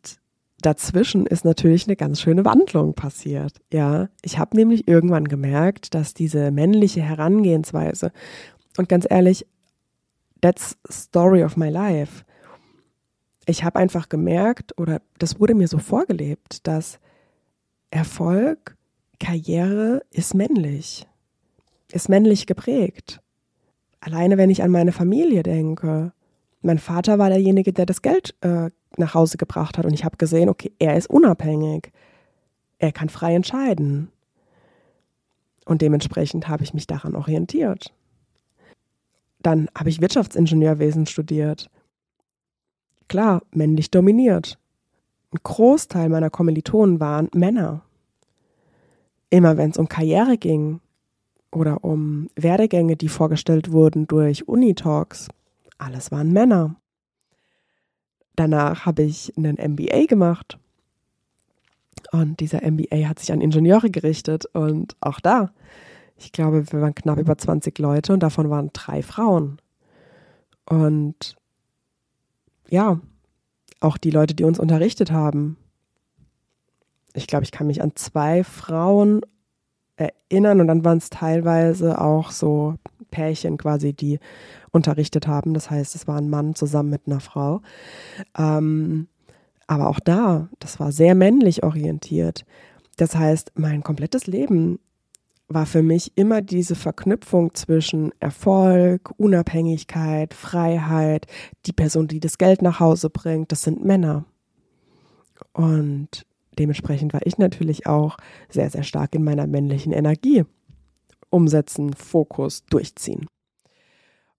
dazwischen 0.60 1.26
ist 1.26 1.44
natürlich 1.44 1.86
eine 1.86 1.96
ganz 1.96 2.20
schöne 2.20 2.44
Wandlung 2.44 2.94
passiert. 2.94 3.60
Ja, 3.72 4.08
ich 4.22 4.38
habe 4.38 4.56
nämlich 4.56 4.86
irgendwann 4.86 5.28
gemerkt, 5.28 5.94
dass 5.94 6.14
diese 6.14 6.50
männliche 6.50 7.02
Herangehensweise 7.02 8.12
und 8.76 8.88
ganz 8.88 9.06
ehrlich, 9.08 9.46
that's 10.40 10.76
story 10.90 11.44
of 11.44 11.56
my 11.56 11.68
life. 11.68 12.24
Ich 13.46 13.64
habe 13.64 13.78
einfach 13.78 14.08
gemerkt 14.08 14.78
oder 14.78 15.00
das 15.18 15.40
wurde 15.40 15.54
mir 15.54 15.66
so 15.66 15.78
vorgelebt, 15.78 16.66
dass 16.66 17.00
Erfolg, 17.90 18.76
Karriere 19.18 20.02
ist 20.10 20.34
männlich, 20.34 21.06
ist 21.90 22.08
männlich 22.08 22.46
geprägt. 22.46 23.20
Alleine 24.00 24.38
wenn 24.38 24.50
ich 24.50 24.62
an 24.62 24.70
meine 24.70 24.92
Familie 24.92 25.42
denke, 25.42 26.12
mein 26.62 26.78
Vater 26.78 27.18
war 27.18 27.28
derjenige, 27.28 27.72
der 27.72 27.86
das 27.86 28.02
Geld 28.02 28.34
äh, 28.40 28.70
nach 28.96 29.14
Hause 29.14 29.36
gebracht 29.36 29.78
hat 29.78 29.84
und 29.84 29.92
ich 29.92 30.04
habe 30.04 30.16
gesehen, 30.16 30.48
okay, 30.48 30.72
er 30.78 30.96
ist 30.96 31.08
unabhängig. 31.08 31.92
Er 32.78 32.92
kann 32.92 33.08
frei 33.08 33.34
entscheiden. 33.34 34.10
Und 35.66 35.82
dementsprechend 35.82 36.48
habe 36.48 36.64
ich 36.64 36.74
mich 36.74 36.86
daran 36.86 37.14
orientiert. 37.14 37.94
Dann 39.40 39.68
habe 39.76 39.90
ich 39.90 40.00
Wirtschaftsingenieurwesen 40.00 41.06
studiert. 41.06 41.70
Klar, 43.08 43.42
männlich 43.52 43.90
dominiert. 43.90 44.58
Ein 45.32 45.38
Großteil 45.42 46.08
meiner 46.08 46.30
Kommilitonen 46.30 47.00
waren 47.00 47.28
Männer. 47.34 47.82
Immer 49.30 49.56
wenn 49.56 49.70
es 49.70 49.78
um 49.78 49.88
Karriere 49.88 50.38
ging 50.38 50.80
oder 51.52 51.84
um 51.84 52.28
Werdegänge, 52.36 52.96
die 52.96 53.08
vorgestellt 53.08 53.72
wurden 53.72 54.06
durch 54.06 54.46
Unitalks, 54.46 55.28
alles 55.78 56.10
waren 56.10 56.32
Männer. 56.32 56.76
Danach 58.36 58.86
habe 58.86 59.02
ich 59.02 59.36
einen 59.36 59.56
MBA 59.56 60.06
gemacht. 60.06 60.58
Und 62.12 62.40
dieser 62.40 62.62
MBA 62.68 63.08
hat 63.08 63.18
sich 63.18 63.32
an 63.32 63.40
Ingenieure 63.40 63.90
gerichtet. 63.90 64.46
Und 64.46 64.96
auch 65.00 65.20
da, 65.20 65.52
ich 66.16 66.32
glaube, 66.32 66.70
wir 66.72 66.80
waren 66.80 66.94
knapp 66.94 67.18
über 67.18 67.36
20 67.36 67.78
Leute 67.78 68.12
und 68.12 68.22
davon 68.22 68.50
waren 68.50 68.70
drei 68.72 69.02
Frauen. 69.02 69.60
Und 70.66 71.36
ja, 72.68 73.00
auch 73.80 73.96
die 73.96 74.10
Leute, 74.10 74.34
die 74.34 74.44
uns 74.44 74.58
unterrichtet 74.58 75.10
haben. 75.10 75.56
Ich 77.14 77.26
glaube, 77.26 77.44
ich 77.44 77.52
kann 77.52 77.66
mich 77.66 77.82
an 77.82 77.96
zwei 77.96 78.44
Frauen 78.44 79.22
erinnern 80.00 80.60
und 80.60 80.68
dann 80.68 80.84
waren 80.84 80.98
es 80.98 81.10
teilweise 81.10 82.00
auch 82.00 82.30
so 82.30 82.74
Pärchen 83.10 83.58
quasi, 83.58 83.92
die 83.92 84.18
unterrichtet 84.72 85.26
haben. 85.26 85.54
Das 85.54 85.70
heißt, 85.70 85.94
es 85.94 86.08
war 86.08 86.16
ein 86.16 86.30
Mann 86.30 86.54
zusammen 86.54 86.90
mit 86.90 87.02
einer 87.06 87.20
Frau. 87.20 87.60
Ähm, 88.38 89.08
aber 89.66 89.88
auch 89.88 90.00
da, 90.00 90.48
das 90.58 90.80
war 90.80 90.92
sehr 90.92 91.14
männlich 91.14 91.62
orientiert. 91.62 92.44
Das 92.96 93.14
heißt, 93.14 93.52
mein 93.54 93.82
komplettes 93.82 94.26
Leben 94.26 94.80
war 95.48 95.66
für 95.66 95.82
mich 95.82 96.12
immer 96.16 96.42
diese 96.42 96.76
Verknüpfung 96.76 97.54
zwischen 97.54 98.12
Erfolg, 98.20 99.12
Unabhängigkeit, 99.16 100.32
Freiheit, 100.32 101.26
die 101.66 101.72
Person, 101.72 102.06
die 102.06 102.20
das 102.20 102.38
Geld 102.38 102.62
nach 102.62 102.78
Hause 102.78 103.10
bringt, 103.10 103.50
das 103.50 103.62
sind 103.62 103.84
Männer. 103.84 104.24
Und 105.52 106.24
dementsprechend 106.60 107.12
war 107.12 107.22
ich 107.24 107.38
natürlich 107.38 107.86
auch 107.86 108.18
sehr, 108.48 108.70
sehr 108.70 108.84
stark 108.84 109.14
in 109.14 109.24
meiner 109.24 109.46
männlichen 109.46 109.92
Energie. 109.92 110.44
Umsetzen, 111.30 111.94
Fokus, 111.94 112.64
durchziehen. 112.66 113.26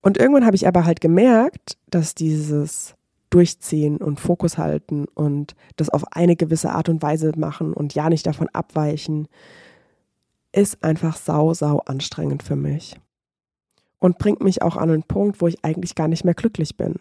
Und 0.02 0.18
irgendwann 0.18 0.46
habe 0.46 0.56
ich 0.56 0.68
aber 0.68 0.86
halt 0.86 1.02
gemerkt, 1.02 1.78
dass 1.90 2.16
dieses 2.16 2.96
Durchziehen 3.30 3.98
und 3.98 4.20
Fokus 4.20 4.58
halten 4.58 5.06
und 5.14 5.56
das 5.78 5.90
auf 5.90 6.04
eine 6.12 6.36
gewisse 6.36 6.72
Art 6.72 6.90
und 6.90 7.02
Weise 7.02 7.32
machen 7.38 7.74
und 7.74 7.96
ja 7.96 8.10
nicht 8.10 8.28
davon 8.28 8.50
abweichen, 8.50 9.28
ist 10.52 10.84
einfach 10.84 11.16
sau, 11.16 11.54
sau 11.54 11.80
anstrengend 11.86 12.44
für 12.44 12.58
mich. 12.58 13.00
Und 14.00 14.18
bringt 14.18 14.42
mich 14.42 14.62
auch 14.62 14.76
an 14.76 14.90
einen 14.90 15.04
Punkt, 15.04 15.42
wo 15.42 15.48
ich 15.48 15.64
eigentlich 15.64 15.96
gar 15.96 16.08
nicht 16.08 16.26
mehr 16.26 16.34
glücklich 16.34 16.76
bin. 16.76 16.96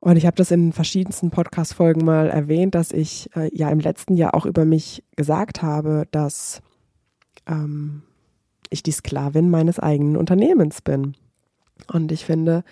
Und 0.00 0.16
ich 0.16 0.24
habe 0.24 0.36
das 0.36 0.50
in 0.50 0.72
verschiedensten 0.72 1.30
Podcast-Folgen 1.30 2.04
mal 2.04 2.28
erwähnt, 2.30 2.74
dass 2.74 2.90
ich 2.90 3.28
äh, 3.36 3.54
ja 3.54 3.68
im 3.68 3.80
letzten 3.80 4.16
Jahr 4.16 4.34
auch 4.34 4.46
über 4.46 4.64
mich 4.64 5.04
gesagt 5.14 5.60
habe, 5.60 6.06
dass 6.10 6.62
ähm, 7.46 8.02
ich 8.70 8.82
die 8.82 8.92
Sklavin 8.92 9.50
meines 9.50 9.78
eigenen 9.78 10.16
Unternehmens 10.16 10.80
bin. 10.80 11.16
Und 11.92 12.12
ich 12.12 12.24
finde, 12.24 12.64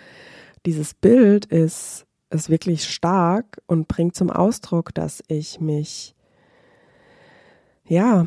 dieses 0.65 0.95
Bild 0.95 1.45
ist, 1.45 2.07
ist 2.31 2.49
wirklich 2.49 2.85
stark 2.85 3.61
und 3.67 3.87
bringt 3.87 4.15
zum 4.15 4.31
Ausdruck, 4.31 4.93
dass 4.95 5.23
ich 5.27 5.59
mich, 5.59 6.15
ja, 7.85 8.25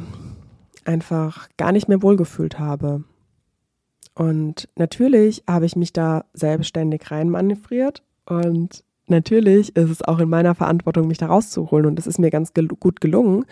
einfach 0.84 1.48
gar 1.56 1.72
nicht 1.72 1.88
mehr 1.88 2.02
wohlgefühlt 2.02 2.58
habe. 2.58 3.04
Und 4.14 4.68
natürlich 4.76 5.42
habe 5.48 5.66
ich 5.66 5.74
mich 5.74 5.92
da 5.92 6.24
selbstständig 6.34 7.10
reinmanövriert 7.10 8.02
und 8.26 8.84
natürlich 9.06 9.76
ist 9.76 9.90
es 9.90 10.02
auch 10.02 10.18
in 10.18 10.28
meiner 10.28 10.54
Verantwortung, 10.54 11.06
mich 11.08 11.18
da 11.18 11.26
rauszuholen. 11.26 11.86
Und 11.86 11.96
das 11.96 12.06
ist 12.06 12.18
mir 12.18 12.30
ganz 12.30 12.54
gel 12.54 12.68
gut 12.68 13.00
gelungen. 13.00 13.44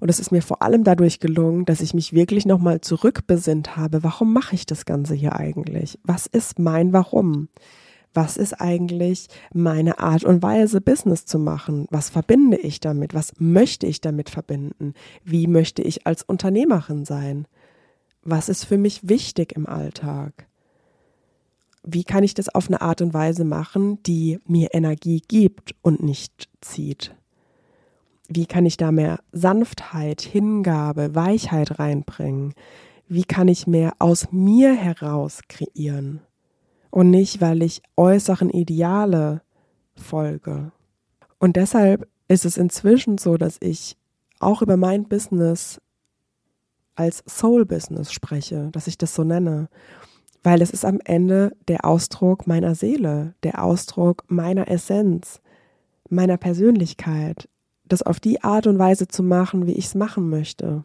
Und 0.00 0.08
es 0.08 0.20
ist 0.20 0.32
mir 0.32 0.42
vor 0.42 0.62
allem 0.62 0.84
dadurch 0.84 1.20
gelungen, 1.20 1.64
dass 1.64 1.80
ich 1.80 1.94
mich 1.94 2.12
wirklich 2.12 2.46
nochmal 2.46 2.80
zurückbesinnt 2.80 3.76
habe. 3.76 4.02
Warum 4.02 4.32
mache 4.32 4.54
ich 4.54 4.66
das 4.66 4.84
Ganze 4.84 5.14
hier 5.14 5.36
eigentlich? 5.36 5.98
Was 6.02 6.26
ist 6.26 6.58
mein 6.58 6.92
Warum? 6.92 7.48
Was 8.14 8.36
ist 8.36 8.54
eigentlich 8.54 9.28
meine 9.52 10.00
Art 10.00 10.24
und 10.24 10.42
Weise, 10.42 10.80
Business 10.80 11.26
zu 11.26 11.38
machen? 11.38 11.86
Was 11.90 12.10
verbinde 12.10 12.56
ich 12.56 12.80
damit? 12.80 13.14
Was 13.14 13.32
möchte 13.38 13.86
ich 13.86 14.00
damit 14.00 14.30
verbinden? 14.30 14.94
Wie 15.24 15.46
möchte 15.46 15.82
ich 15.82 16.06
als 16.06 16.22
Unternehmerin 16.22 17.04
sein? 17.04 17.46
Was 18.22 18.48
ist 18.48 18.64
für 18.64 18.78
mich 18.78 19.08
wichtig 19.08 19.54
im 19.54 19.66
Alltag? 19.66 20.47
Wie 21.90 22.04
kann 22.04 22.22
ich 22.22 22.34
das 22.34 22.54
auf 22.54 22.68
eine 22.68 22.82
Art 22.82 23.00
und 23.00 23.14
Weise 23.14 23.44
machen, 23.44 24.02
die 24.02 24.38
mir 24.46 24.74
Energie 24.74 25.22
gibt 25.26 25.74
und 25.80 26.02
nicht 26.02 26.50
zieht? 26.60 27.14
Wie 28.28 28.44
kann 28.44 28.66
ich 28.66 28.76
da 28.76 28.92
mehr 28.92 29.20
Sanftheit, 29.32 30.20
Hingabe, 30.20 31.14
Weichheit 31.14 31.78
reinbringen? 31.78 32.52
Wie 33.08 33.24
kann 33.24 33.48
ich 33.48 33.66
mehr 33.66 33.94
aus 34.00 34.32
mir 34.32 34.74
heraus 34.74 35.40
kreieren? 35.48 36.20
Und 36.90 37.08
nicht, 37.10 37.40
weil 37.40 37.62
ich 37.62 37.80
äußeren 37.96 38.50
Ideale 38.50 39.40
folge. 39.94 40.72
Und 41.38 41.56
deshalb 41.56 42.06
ist 42.28 42.44
es 42.44 42.58
inzwischen 42.58 43.16
so, 43.16 43.38
dass 43.38 43.56
ich 43.60 43.96
auch 44.40 44.60
über 44.60 44.76
mein 44.76 45.08
Business 45.08 45.80
als 46.96 47.22
Soul 47.26 47.64
Business 47.64 48.12
spreche, 48.12 48.68
dass 48.72 48.88
ich 48.88 48.98
das 48.98 49.14
so 49.14 49.24
nenne 49.24 49.70
weil 50.42 50.62
es 50.62 50.70
ist 50.70 50.84
am 50.84 51.00
Ende 51.04 51.56
der 51.68 51.84
Ausdruck 51.84 52.46
meiner 52.46 52.74
Seele, 52.74 53.34
der 53.42 53.62
Ausdruck 53.62 54.24
meiner 54.28 54.68
Essenz, 54.68 55.40
meiner 56.08 56.36
Persönlichkeit, 56.36 57.48
das 57.84 58.02
auf 58.02 58.20
die 58.20 58.42
Art 58.42 58.66
und 58.66 58.78
Weise 58.78 59.08
zu 59.08 59.22
machen, 59.22 59.66
wie 59.66 59.72
ich 59.72 59.86
es 59.86 59.94
machen 59.94 60.28
möchte. 60.28 60.84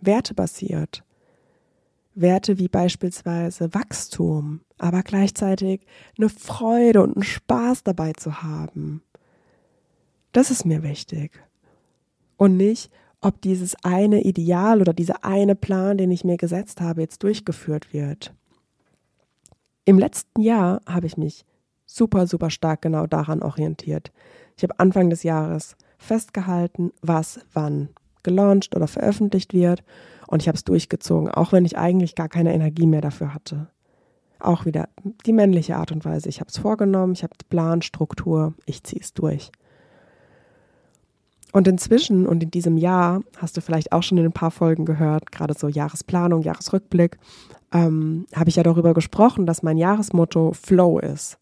Wertebasiert. 0.00 1.04
Werte 2.14 2.58
wie 2.58 2.68
beispielsweise 2.68 3.72
Wachstum, 3.74 4.60
aber 4.78 5.02
gleichzeitig 5.02 5.86
eine 6.16 6.28
Freude 6.28 7.02
und 7.02 7.16
einen 7.16 7.22
Spaß 7.22 7.84
dabei 7.84 8.12
zu 8.12 8.42
haben. 8.42 9.02
Das 10.32 10.50
ist 10.50 10.64
mir 10.64 10.82
wichtig. 10.82 11.40
Und 12.36 12.56
nicht, 12.56 12.90
ob 13.20 13.40
dieses 13.40 13.76
eine 13.82 14.22
Ideal 14.22 14.80
oder 14.80 14.92
dieser 14.92 15.24
eine 15.24 15.54
Plan, 15.54 15.98
den 15.98 16.10
ich 16.10 16.24
mir 16.24 16.36
gesetzt 16.36 16.80
habe, 16.80 17.02
jetzt 17.02 17.22
durchgeführt 17.22 17.92
wird. 17.92 18.34
Im 19.88 19.98
letzten 19.98 20.42
Jahr 20.42 20.82
habe 20.84 21.06
ich 21.06 21.16
mich 21.16 21.46
super, 21.86 22.26
super 22.26 22.50
stark 22.50 22.82
genau 22.82 23.06
daran 23.06 23.42
orientiert. 23.42 24.12
Ich 24.54 24.62
habe 24.62 24.78
Anfang 24.78 25.08
des 25.08 25.22
Jahres 25.22 25.76
festgehalten, 25.96 26.92
was 27.00 27.40
wann 27.54 27.88
gelauncht 28.22 28.76
oder 28.76 28.86
veröffentlicht 28.86 29.54
wird 29.54 29.82
und 30.26 30.42
ich 30.42 30.48
habe 30.48 30.56
es 30.56 30.64
durchgezogen, 30.64 31.30
auch 31.30 31.52
wenn 31.52 31.64
ich 31.64 31.78
eigentlich 31.78 32.14
gar 32.16 32.28
keine 32.28 32.52
Energie 32.52 32.86
mehr 32.86 33.00
dafür 33.00 33.32
hatte. 33.32 33.68
Auch 34.38 34.66
wieder 34.66 34.90
die 35.24 35.32
männliche 35.32 35.76
Art 35.76 35.90
und 35.90 36.04
Weise. 36.04 36.28
Ich 36.28 36.40
habe 36.40 36.50
es 36.50 36.58
vorgenommen, 36.58 37.14
ich 37.14 37.22
habe 37.22 37.32
Plan, 37.48 37.80
Struktur, 37.80 38.52
ich 38.66 38.84
ziehe 38.84 39.00
es 39.00 39.14
durch. 39.14 39.50
Und 41.54 41.66
inzwischen 41.66 42.26
und 42.26 42.42
in 42.42 42.50
diesem 42.50 42.76
Jahr, 42.76 43.22
hast 43.38 43.56
du 43.56 43.62
vielleicht 43.62 43.92
auch 43.92 44.02
schon 44.02 44.18
in 44.18 44.26
ein 44.26 44.32
paar 44.32 44.50
Folgen 44.50 44.84
gehört, 44.84 45.32
gerade 45.32 45.54
so 45.54 45.66
Jahresplanung, 45.66 46.42
Jahresrückblick, 46.42 47.16
ähm, 47.72 48.26
habe 48.34 48.50
ich 48.50 48.56
ja 48.56 48.62
darüber 48.62 48.94
gesprochen, 48.94 49.46
dass 49.46 49.62
mein 49.62 49.76
Jahresmotto 49.76 50.52
Flow 50.52 50.98
ist. 50.98 51.38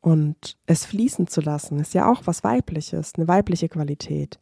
Und 0.00 0.58
es 0.66 0.84
fließen 0.84 1.28
zu 1.28 1.40
lassen, 1.40 1.78
ist 1.78 1.94
ja 1.94 2.10
auch 2.10 2.22
was 2.26 2.44
Weibliches, 2.44 3.12
eine 3.16 3.26
weibliche 3.26 3.68
Qualität. 3.68 4.38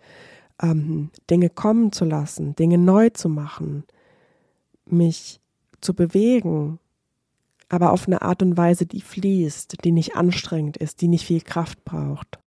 Ähm, 0.61 1.11
Dinge 1.31 1.51
kommen 1.51 1.93
zu 1.93 2.05
lassen, 2.05 2.57
Dinge 2.57 2.79
neu 2.79 3.11
zu 3.11 3.29
machen, 3.29 3.85
mich 4.87 5.41
zu 5.81 5.95
bewegen, 5.95 6.79
aber 7.69 7.93
auf 7.93 8.07
eine 8.07 8.23
Art 8.23 8.43
und 8.43 8.57
Weise, 8.57 8.87
die 8.87 9.01
fließt, 9.01 9.85
die 9.85 9.93
nicht 9.93 10.17
anstrengend 10.17 10.77
ist, 10.77 11.01
die 11.01 11.09
nicht 11.09 11.27
viel 11.27 11.41
Kraft 11.41 11.85
braucht. 11.85 12.39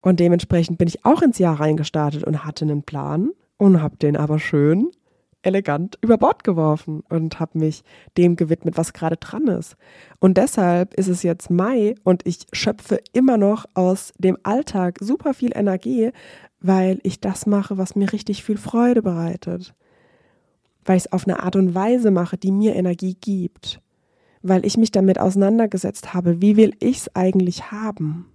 Und 0.00 0.20
dementsprechend 0.20 0.78
bin 0.78 0.88
ich 0.88 1.04
auch 1.04 1.22
ins 1.22 1.38
Jahr 1.38 1.58
reingestartet 1.58 2.24
und 2.24 2.44
hatte 2.44 2.64
einen 2.64 2.82
Plan 2.82 3.30
und 3.56 3.80
habe 3.80 3.96
den 3.96 4.16
aber 4.16 4.38
schön 4.38 4.90
elegant 5.42 5.98
über 6.00 6.18
Bord 6.18 6.44
geworfen 6.44 7.02
und 7.08 7.38
habe 7.40 7.58
mich 7.58 7.82
dem 8.16 8.36
gewidmet, 8.36 8.76
was 8.76 8.92
gerade 8.92 9.16
dran 9.16 9.46
ist. 9.46 9.76
Und 10.18 10.36
deshalb 10.36 10.94
ist 10.94 11.08
es 11.08 11.22
jetzt 11.22 11.50
Mai 11.50 11.94
und 12.04 12.26
ich 12.26 12.46
schöpfe 12.52 12.98
immer 13.12 13.36
noch 13.36 13.66
aus 13.74 14.12
dem 14.18 14.36
Alltag 14.42 14.98
super 15.00 15.34
viel 15.34 15.52
Energie, 15.54 16.10
weil 16.60 16.98
ich 17.02 17.20
das 17.20 17.46
mache, 17.46 17.78
was 17.78 17.94
mir 17.94 18.12
richtig 18.12 18.42
viel 18.42 18.58
Freude 18.58 19.02
bereitet. 19.02 19.74
Weil 20.84 20.96
ich 20.96 21.04
es 21.04 21.12
auf 21.12 21.26
eine 21.26 21.42
Art 21.42 21.56
und 21.56 21.74
Weise 21.74 22.10
mache, 22.10 22.36
die 22.36 22.52
mir 22.52 22.74
Energie 22.74 23.16
gibt. 23.20 23.80
Weil 24.42 24.64
ich 24.64 24.76
mich 24.76 24.90
damit 24.90 25.20
auseinandergesetzt 25.20 26.14
habe, 26.14 26.40
wie 26.40 26.56
will 26.56 26.74
ich 26.80 26.98
es 26.98 27.14
eigentlich 27.14 27.70
haben? 27.70 28.26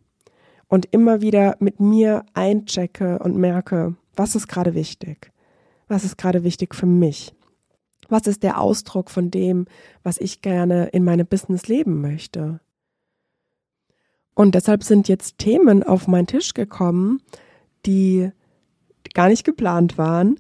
Und 0.68 0.88
immer 0.92 1.22
wieder 1.22 1.56
mit 1.60 1.80
mir 1.80 2.26
einchecke 2.34 3.20
und 3.20 3.38
merke, 3.38 3.96
was 4.16 4.36
ist 4.36 4.48
gerade 4.48 4.74
wichtig? 4.74 5.33
Was 5.88 6.04
ist 6.04 6.18
gerade 6.18 6.44
wichtig 6.44 6.76
für 6.76 6.86
mich? 6.86 7.34
Was 8.10 8.28
ist 8.28 8.44
der 8.44 8.60
Ausdruck 8.60 9.10
von 9.10 9.32
dem, 9.32 9.66
was 10.04 10.18
ich 10.18 10.42
gerne 10.42 10.88
in 10.88 11.04
meinem 11.04 11.26
Business 11.26 11.68
leben 11.68 12.02
möchte? 12.02 12.60
Und 14.36 14.56
deshalb 14.56 14.84
sind 14.84 15.08
jetzt 15.08 15.38
Themen 15.38 15.84
auf 15.84 16.08
meinen 16.08 16.28
Tisch 16.28 16.54
gekommen, 16.54 17.22
die 17.86 18.32
gar 19.14 19.30
nicht 19.30 19.44
geplant 19.44 19.98
waren, 19.98 20.40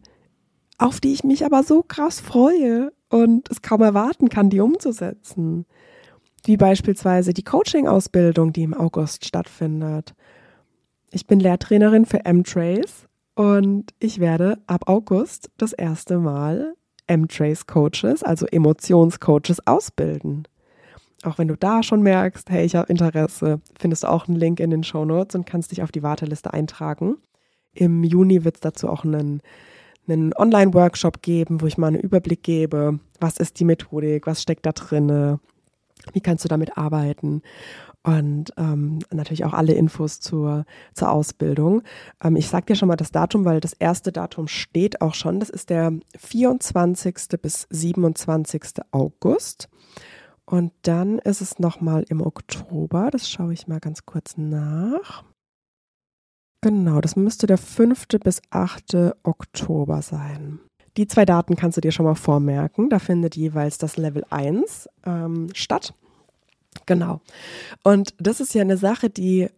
auf 0.77 0.99
die 0.99 1.13
ich 1.13 1.23
mich 1.23 1.45
aber 1.45 1.63
so 1.63 1.83
krass 1.83 2.19
freue 2.19 2.91
und 3.09 3.49
es 3.51 3.61
kaum 3.61 3.81
erwarten 3.81 4.29
kann, 4.29 4.49
die 4.49 4.59
umzusetzen. 4.59 5.65
Wie 6.43 6.57
beispielsweise 6.57 7.33
die 7.33 7.43
Coaching-Ausbildung, 7.43 8.51
die 8.51 8.63
im 8.63 8.73
August 8.73 9.25
stattfindet. 9.25 10.13
Ich 11.11 11.27
bin 11.27 11.39
Lehrtrainerin 11.39 12.05
für 12.05 12.25
M-Trace 12.25 13.07
und 13.35 13.93
ich 13.99 14.19
werde 14.19 14.59
ab 14.67 14.83
August 14.87 15.49
das 15.57 15.73
erste 15.73 16.19
Mal 16.19 16.75
M-Trace 17.07 17.65
Coaches, 17.67 18.23
also 18.23 18.45
Emotionscoaches, 18.45 19.65
ausbilden. 19.65 20.47
Auch 21.23 21.37
wenn 21.37 21.47
du 21.47 21.55
da 21.55 21.83
schon 21.83 22.01
merkst, 22.01 22.49
hey, 22.49 22.65
ich 22.65 22.75
habe 22.75 22.91
Interesse, 22.91 23.61
findest 23.79 24.03
du 24.03 24.07
auch 24.07 24.27
einen 24.27 24.37
Link 24.37 24.59
in 24.59 24.69
den 24.69 24.83
Show 24.83 25.05
Notes 25.05 25.35
und 25.35 25.45
kannst 25.45 25.71
dich 25.71 25.81
auf 25.81 25.91
die 25.91 26.03
Warteliste 26.03 26.53
eintragen. 26.53 27.17
Im 27.73 28.03
Juni 28.03 28.43
wird 28.43 28.55
es 28.55 28.61
dazu 28.61 28.89
auch 28.89 29.03
einen, 29.03 29.41
einen 30.07 30.33
Online-Workshop 30.33 31.21
geben, 31.21 31.61
wo 31.61 31.65
ich 31.65 31.77
mal 31.77 31.87
einen 31.87 32.01
Überblick 32.01 32.43
gebe, 32.43 32.99
was 33.19 33.37
ist 33.37 33.59
die 33.59 33.65
Methodik, 33.65 34.27
was 34.27 34.41
steckt 34.41 34.65
da 34.65 34.73
drinne, 34.73 35.39
wie 36.11 36.21
kannst 36.21 36.43
du 36.43 36.49
damit 36.49 36.77
arbeiten 36.77 37.41
und 38.03 38.51
ähm, 38.57 38.99
natürlich 39.11 39.45
auch 39.45 39.53
alle 39.53 39.73
Infos 39.73 40.19
zur, 40.19 40.65
zur 40.93 41.11
Ausbildung. 41.11 41.83
Ähm, 42.21 42.35
ich 42.35 42.49
sage 42.49 42.65
dir 42.65 42.75
schon 42.75 42.89
mal 42.89 42.97
das 42.97 43.11
Datum, 43.11 43.45
weil 43.45 43.61
das 43.61 43.73
erste 43.73 44.11
Datum 44.11 44.47
steht 44.47 45.01
auch 45.01 45.13
schon. 45.13 45.39
Das 45.39 45.49
ist 45.49 45.69
der 45.69 45.93
24. 46.17 47.15
bis 47.41 47.65
27. 47.69 48.61
August. 48.91 49.69
Und 50.45 50.73
dann 50.81 51.19
ist 51.19 51.41
es 51.41 51.59
nochmal 51.59 52.03
im 52.09 52.21
Oktober. 52.21 53.09
Das 53.09 53.29
schaue 53.29 53.53
ich 53.53 53.67
mal 53.67 53.79
ganz 53.79 54.05
kurz 54.05 54.35
nach. 54.35 55.23
Genau, 56.61 56.99
das 56.99 57.15
müsste 57.15 57.47
der 57.47 57.57
5. 57.57 58.07
bis 58.21 58.41
8. 58.49 59.15
Oktober 59.23 60.01
sein. 60.01 60.59
Die 60.97 61.07
zwei 61.07 61.25
Daten 61.25 61.55
kannst 61.55 61.77
du 61.77 61.81
dir 61.81 61.91
schon 61.91 62.05
mal 62.05 62.15
vormerken. 62.15 62.89
Da 62.89 62.99
findet 62.99 63.35
jeweils 63.35 63.77
das 63.77 63.95
Level 63.95 64.23
1 64.29 64.89
ähm, 65.05 65.49
statt. 65.53 65.93
Genau. 66.85 67.21
Und 67.83 68.13
das 68.17 68.39
ist 68.39 68.53
ja 68.53 68.61
eine 68.61 68.77
Sache, 68.77 69.09
die 69.09 69.49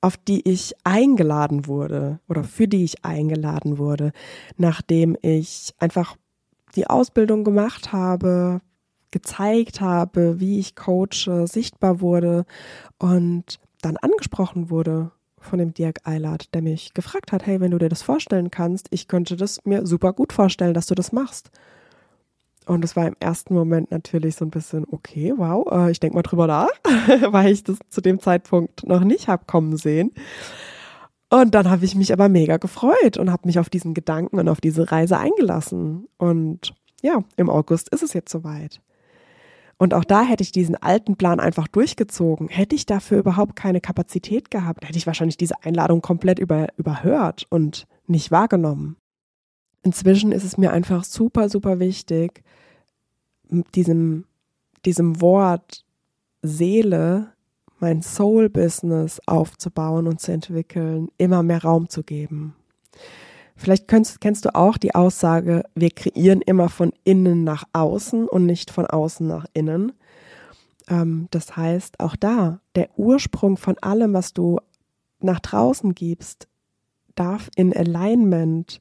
auf 0.00 0.18
die 0.18 0.46
ich 0.46 0.74
eingeladen 0.84 1.66
wurde 1.66 2.20
oder 2.28 2.44
für 2.44 2.68
die 2.68 2.84
ich 2.84 3.06
eingeladen 3.06 3.78
wurde, 3.78 4.12
nachdem 4.58 5.16
ich 5.22 5.72
einfach 5.78 6.16
die 6.76 6.86
Ausbildung 6.88 7.42
gemacht 7.42 7.92
habe, 7.92 8.60
gezeigt 9.10 9.80
habe, 9.80 10.40
wie 10.40 10.58
ich 10.58 10.76
coache, 10.76 11.46
sichtbar 11.46 12.02
wurde 12.02 12.44
und 12.98 13.58
dann 13.80 13.96
angesprochen 13.96 14.68
wurde 14.68 15.10
von 15.38 15.58
dem 15.58 15.72
Dirk 15.72 16.00
Eilert, 16.04 16.52
der 16.54 16.60
mich 16.60 16.92
gefragt 16.92 17.32
hat, 17.32 17.46
hey, 17.46 17.60
wenn 17.60 17.70
du 17.70 17.78
dir 17.78 17.88
das 17.88 18.02
vorstellen 18.02 18.50
kannst, 18.50 18.88
ich 18.90 19.08
könnte 19.08 19.36
das 19.36 19.64
mir 19.64 19.86
super 19.86 20.12
gut 20.12 20.32
vorstellen, 20.32 20.74
dass 20.74 20.86
du 20.86 20.94
das 20.94 21.12
machst. 21.12 21.50
Und 22.66 22.84
es 22.84 22.96
war 22.96 23.06
im 23.06 23.16
ersten 23.20 23.54
Moment 23.54 23.90
natürlich 23.90 24.36
so 24.36 24.44
ein 24.44 24.50
bisschen, 24.50 24.86
okay, 24.90 25.34
wow, 25.36 25.66
äh, 25.70 25.90
ich 25.90 26.00
denke 26.00 26.16
mal 26.16 26.22
drüber 26.22 26.46
nach, 26.46 26.70
weil 27.30 27.52
ich 27.52 27.64
das 27.64 27.78
zu 27.90 28.00
dem 28.00 28.20
Zeitpunkt 28.20 28.86
noch 28.86 29.04
nicht 29.04 29.28
habe 29.28 29.44
kommen 29.46 29.76
sehen. 29.76 30.12
Und 31.28 31.54
dann 31.54 31.68
habe 31.68 31.84
ich 31.84 31.94
mich 31.94 32.12
aber 32.12 32.28
mega 32.28 32.56
gefreut 32.56 33.16
und 33.18 33.30
habe 33.30 33.46
mich 33.46 33.58
auf 33.58 33.68
diesen 33.68 33.92
Gedanken 33.92 34.38
und 34.38 34.48
auf 34.48 34.60
diese 34.60 34.92
Reise 34.92 35.18
eingelassen. 35.18 36.06
Und 36.16 36.74
ja, 37.02 37.22
im 37.36 37.50
August 37.50 37.88
ist 37.90 38.02
es 38.02 38.12
jetzt 38.12 38.30
soweit. 38.30 38.80
Und 39.76 39.92
auch 39.92 40.04
da 40.04 40.22
hätte 40.22 40.42
ich 40.42 40.52
diesen 40.52 40.76
alten 40.76 41.16
Plan 41.16 41.40
einfach 41.40 41.66
durchgezogen. 41.68 42.48
Hätte 42.48 42.76
ich 42.76 42.86
dafür 42.86 43.18
überhaupt 43.18 43.56
keine 43.56 43.80
Kapazität 43.80 44.50
gehabt, 44.50 44.86
hätte 44.86 44.96
ich 44.96 45.06
wahrscheinlich 45.06 45.36
diese 45.36 45.62
Einladung 45.64 46.00
komplett 46.00 46.38
über, 46.38 46.68
überhört 46.76 47.46
und 47.50 47.86
nicht 48.06 48.30
wahrgenommen. 48.30 48.96
Inzwischen 49.84 50.32
ist 50.32 50.44
es 50.44 50.56
mir 50.56 50.72
einfach 50.72 51.04
super, 51.04 51.48
super 51.48 51.78
wichtig, 51.78 52.42
diesem, 53.74 54.24
diesem 54.84 55.20
Wort 55.20 55.84
Seele, 56.42 57.28
mein 57.80 58.00
Soul-Business 58.00 59.20
aufzubauen 59.26 60.06
und 60.06 60.20
zu 60.20 60.32
entwickeln, 60.32 61.08
immer 61.18 61.42
mehr 61.42 61.62
Raum 61.62 61.90
zu 61.90 62.02
geben. 62.02 62.56
Vielleicht 63.56 63.86
kennst, 63.86 64.22
kennst 64.22 64.46
du 64.46 64.54
auch 64.54 64.78
die 64.78 64.94
Aussage, 64.94 65.64
wir 65.74 65.90
kreieren 65.90 66.40
immer 66.40 66.70
von 66.70 66.92
innen 67.04 67.44
nach 67.44 67.64
außen 67.74 68.26
und 68.26 68.46
nicht 68.46 68.70
von 68.70 68.86
außen 68.86 69.26
nach 69.26 69.44
innen. 69.52 69.92
Ähm, 70.88 71.28
das 71.30 71.56
heißt, 71.56 72.00
auch 72.00 72.16
da, 72.16 72.60
der 72.74 72.88
Ursprung 72.96 73.58
von 73.58 73.76
allem, 73.78 74.14
was 74.14 74.32
du 74.32 74.60
nach 75.20 75.40
draußen 75.40 75.94
gibst, 75.94 76.48
darf 77.14 77.50
in 77.54 77.76
Alignment 77.76 78.80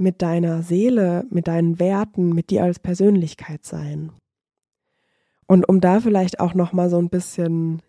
mit 0.00 0.22
deiner 0.22 0.62
Seele, 0.62 1.26
mit 1.30 1.46
deinen 1.46 1.78
Werten, 1.78 2.30
mit 2.30 2.50
dir 2.50 2.64
als 2.64 2.78
Persönlichkeit 2.78 3.64
sein. 3.64 4.12
Und 5.46 5.68
um 5.68 5.80
da 5.80 6.00
vielleicht 6.00 6.40
auch 6.40 6.54
noch 6.54 6.72
mal 6.72 6.88
so 6.88 6.98
ein 6.98 7.10
bisschen 7.10 7.82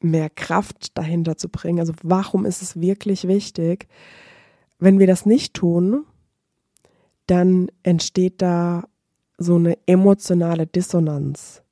mehr 0.00 0.28
Kraft 0.28 0.98
dahinter 0.98 1.36
zu 1.36 1.48
bringen, 1.48 1.78
also 1.78 1.92
warum 2.02 2.44
ist 2.44 2.62
es 2.62 2.80
wirklich 2.80 3.28
wichtig, 3.28 3.86
wenn 4.78 4.98
wir 4.98 5.06
das 5.06 5.24
nicht 5.24 5.54
tun, 5.54 6.04
dann 7.26 7.68
entsteht 7.82 8.42
da 8.42 8.84
so 9.38 9.54
eine 9.54 9.78
emotionale 9.86 10.66
Dissonanz. 10.66 11.62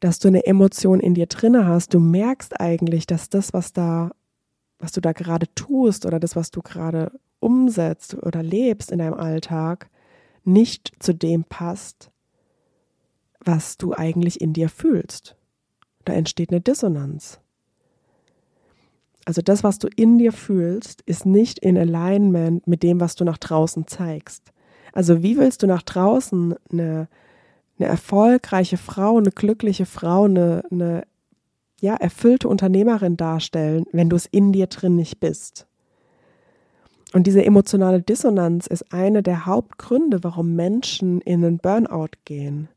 Dass 0.00 0.18
du 0.18 0.28
eine 0.28 0.44
Emotion 0.44 1.00
in 1.00 1.14
dir 1.14 1.26
drinne 1.26 1.66
hast, 1.66 1.94
du 1.94 2.00
merkst 2.00 2.60
eigentlich, 2.60 3.06
dass 3.06 3.28
das, 3.28 3.52
was 3.52 3.72
da, 3.72 4.10
was 4.78 4.92
du 4.92 5.00
da 5.00 5.12
gerade 5.12 5.46
tust 5.54 6.06
oder 6.06 6.20
das, 6.20 6.36
was 6.36 6.50
du 6.50 6.62
gerade 6.62 7.12
umsetzt 7.40 8.14
oder 8.14 8.42
lebst 8.42 8.90
in 8.90 8.98
deinem 8.98 9.14
Alltag, 9.14 9.88
nicht 10.44 10.92
zu 11.00 11.14
dem 11.14 11.44
passt, 11.44 12.10
was 13.40 13.76
du 13.76 13.94
eigentlich 13.94 14.40
in 14.40 14.52
dir 14.52 14.68
fühlst. 14.68 15.36
Da 16.04 16.12
entsteht 16.12 16.50
eine 16.50 16.60
Dissonanz. 16.60 17.40
Also 19.24 19.42
das, 19.42 19.64
was 19.64 19.78
du 19.78 19.88
in 19.96 20.18
dir 20.18 20.32
fühlst, 20.32 21.02
ist 21.02 21.26
nicht 21.26 21.58
in 21.58 21.76
Alignment 21.76 22.66
mit 22.66 22.82
dem, 22.82 23.00
was 23.00 23.16
du 23.16 23.24
nach 23.24 23.38
draußen 23.38 23.86
zeigst. 23.88 24.52
Also 24.92 25.22
wie 25.22 25.36
willst 25.36 25.62
du 25.62 25.66
nach 25.66 25.82
draußen 25.82 26.54
eine, 26.70 27.08
eine 27.78 27.88
erfolgreiche 27.88 28.76
Frau, 28.76 29.18
eine 29.18 29.32
glückliche 29.32 29.84
Frau, 29.84 30.24
eine, 30.24 30.62
eine 30.70 31.02
ja, 31.80 31.94
erfüllte 31.94 32.48
Unternehmerin 32.48 33.16
darstellen, 33.16 33.84
wenn 33.92 34.08
du 34.08 34.16
es 34.16 34.26
in 34.26 34.52
dir 34.52 34.66
drin 34.66 34.96
nicht 34.96 35.20
bist? 35.20 35.66
Und 37.12 37.26
diese 37.26 37.44
emotionale 37.44 38.02
Dissonanz 38.02 38.66
ist 38.66 38.92
eine 38.92 39.22
der 39.22 39.46
Hauptgründe, 39.46 40.22
warum 40.22 40.54
Menschen 40.54 41.20
in 41.20 41.44
einen 41.44 41.58
Burnout 41.58 42.16
gehen. 42.24 42.68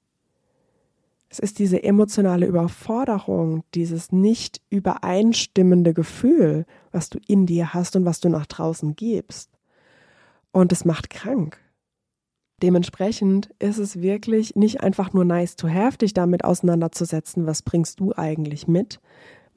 Es 1.29 1.39
ist 1.39 1.59
diese 1.59 1.83
emotionale 1.83 2.47
Überforderung, 2.47 3.63
dieses 3.75 4.12
nicht 4.12 4.62
übereinstimmende 4.69 5.93
Gefühl, 5.93 6.65
was 6.91 7.09
du 7.09 7.19
in 7.27 7.45
dir 7.45 7.73
hast 7.73 7.95
und 7.95 8.05
was 8.05 8.19
du 8.19 8.29
nach 8.29 8.47
draußen 8.47 8.95
gibst. 8.95 9.51
Und 10.51 10.71
es 10.71 10.85
macht 10.85 11.12
krank. 11.12 11.59
Dementsprechend 12.61 13.49
ist 13.59 13.77
es 13.77 14.01
wirklich 14.01 14.55
nicht 14.55 14.81
einfach 14.81 15.13
nur 15.13 15.25
nice 15.25 15.55
to 15.55 15.69
have, 15.69 15.97
dich 15.97 16.13
damit 16.13 16.43
auseinanderzusetzen, 16.43 17.47
was 17.47 17.61
bringst 17.61 17.99
du 17.99 18.13
eigentlich 18.15 18.67
mit, 18.67 18.99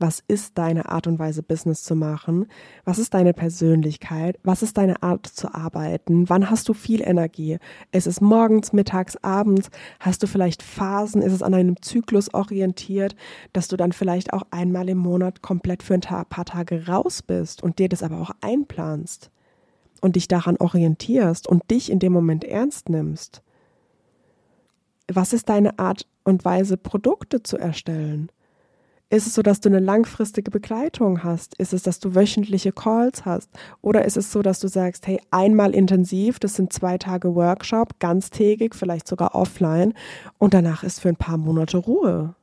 was 0.03 0.21
ist 0.27 0.59
deine 0.59 0.89
Art 0.89 1.07
und 1.07 1.21
Weise, 1.21 1.45
Business 1.45 1.85
zu 1.85 1.95
machen? 1.95 2.47
Was 2.85 2.99
ist 2.99 3.15
deine 3.15 3.33
Persönlichkeit? 3.33 4.37
Was 4.43 4.63
ist 4.63 4.77
deine 4.77 5.01
Art 5.01 5.29
zu 5.29 5.55
arbeiten? 5.55 6.29
Wann 6.29 6.51
hast 6.51 6.69
du 6.69 6.75
viel 6.75 7.03
Energie? 7.03 7.59
Ist 7.93 8.09
es 8.09 8.21
morgens, 8.21 8.73
mittags, 8.73 9.17
abends? 9.19 9.71
Hast 10.01 10.25
du 10.25 10.27
vielleicht 10.27 10.65
Phasen? 10.65 11.23
Ist 11.23 11.33
es 11.33 11.43
an 11.43 11.55
einem 11.55 11.81
Zyklus 11.83 12.35
orientiert, 12.35 13.15
dass 13.53 13.69
du 13.69 13.77
dann 13.77 13.93
vielleicht 13.93 14.33
auch 14.33 14.43
einmal 14.51 14.89
im 14.89 14.99
Monat 14.99 15.41
komplett 15.41 15.85
für 15.85 15.95
ein 15.95 16.01
paar 16.01 16.45
Tage 16.47 16.89
raus 16.89 17.23
bist 17.23 17.63
und 17.63 17.79
dir 17.79 17.89
das 17.89 18.03
aber 18.03 18.21
auch 18.21 18.33
einplanst 18.41 19.31
und 20.03 20.17
dich 20.17 20.29
daran 20.29 20.59
orientierst 20.59 21.47
und 21.47 21.71
dich 21.71 21.91
in 21.91 21.99
dem 21.99 22.13
Moment 22.13 22.45
ernst 22.45 22.91
nimmst? 22.91 23.41
Was 25.11 25.33
ist 25.33 25.49
deine 25.49 25.79
Art 25.79 26.07
und 26.25 26.45
Weise, 26.45 26.77
Produkte 26.77 27.43
zu 27.43 27.57
erstellen? 27.57 28.31
Ist 29.13 29.27
es 29.27 29.35
so, 29.35 29.43
dass 29.43 29.61
du 29.61 29.69
eine 29.69 29.79
langfristige 29.79 30.51
Begleitung 30.51 31.23
hast? 31.23 31.55
Ist 31.59 31.75
es, 31.75 31.83
dass 31.83 32.01
du 32.01 32.15
wöchentliche 32.15 32.73
Calls 32.73 33.27
hast? 33.27 33.51
Oder 33.83 34.07
ist 34.07 34.17
es 34.17 34.33
so, 34.33 34.41
dass 34.41 34.59
du 34.59 34.69
sagst, 34.69 35.07
hey, 35.07 35.21
einmal 35.31 35.75
intensiv, 35.75 36.39
das 36.39 36.55
sind 36.55 36.73
zwei 36.73 36.97
Tage 36.97 37.35
Workshop, 37.35 37.99
ganztägig, 38.01 38.75
vielleicht 38.75 39.07
sogar 39.07 39.35
offline 39.35 39.93
und 40.39 40.55
danach 40.55 40.83
ist 40.83 41.01
für 41.01 41.11
ein 41.11 41.17
paar 41.17 41.37
Monate 41.37 41.77
Ruhe? 41.77 42.35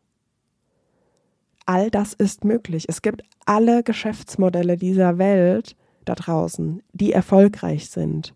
All 1.66 1.90
das 1.90 2.14
ist 2.14 2.46
möglich. 2.46 2.86
Es 2.88 3.02
gibt 3.02 3.24
alle 3.46 3.82
Geschäftsmodelle 3.82 4.78
dieser 4.78 5.18
Welt 5.18 5.76
da 6.06 6.16
draußen, 6.16 6.82
die 6.94 7.12
erfolgreich 7.12 7.90
sind. 7.90 8.34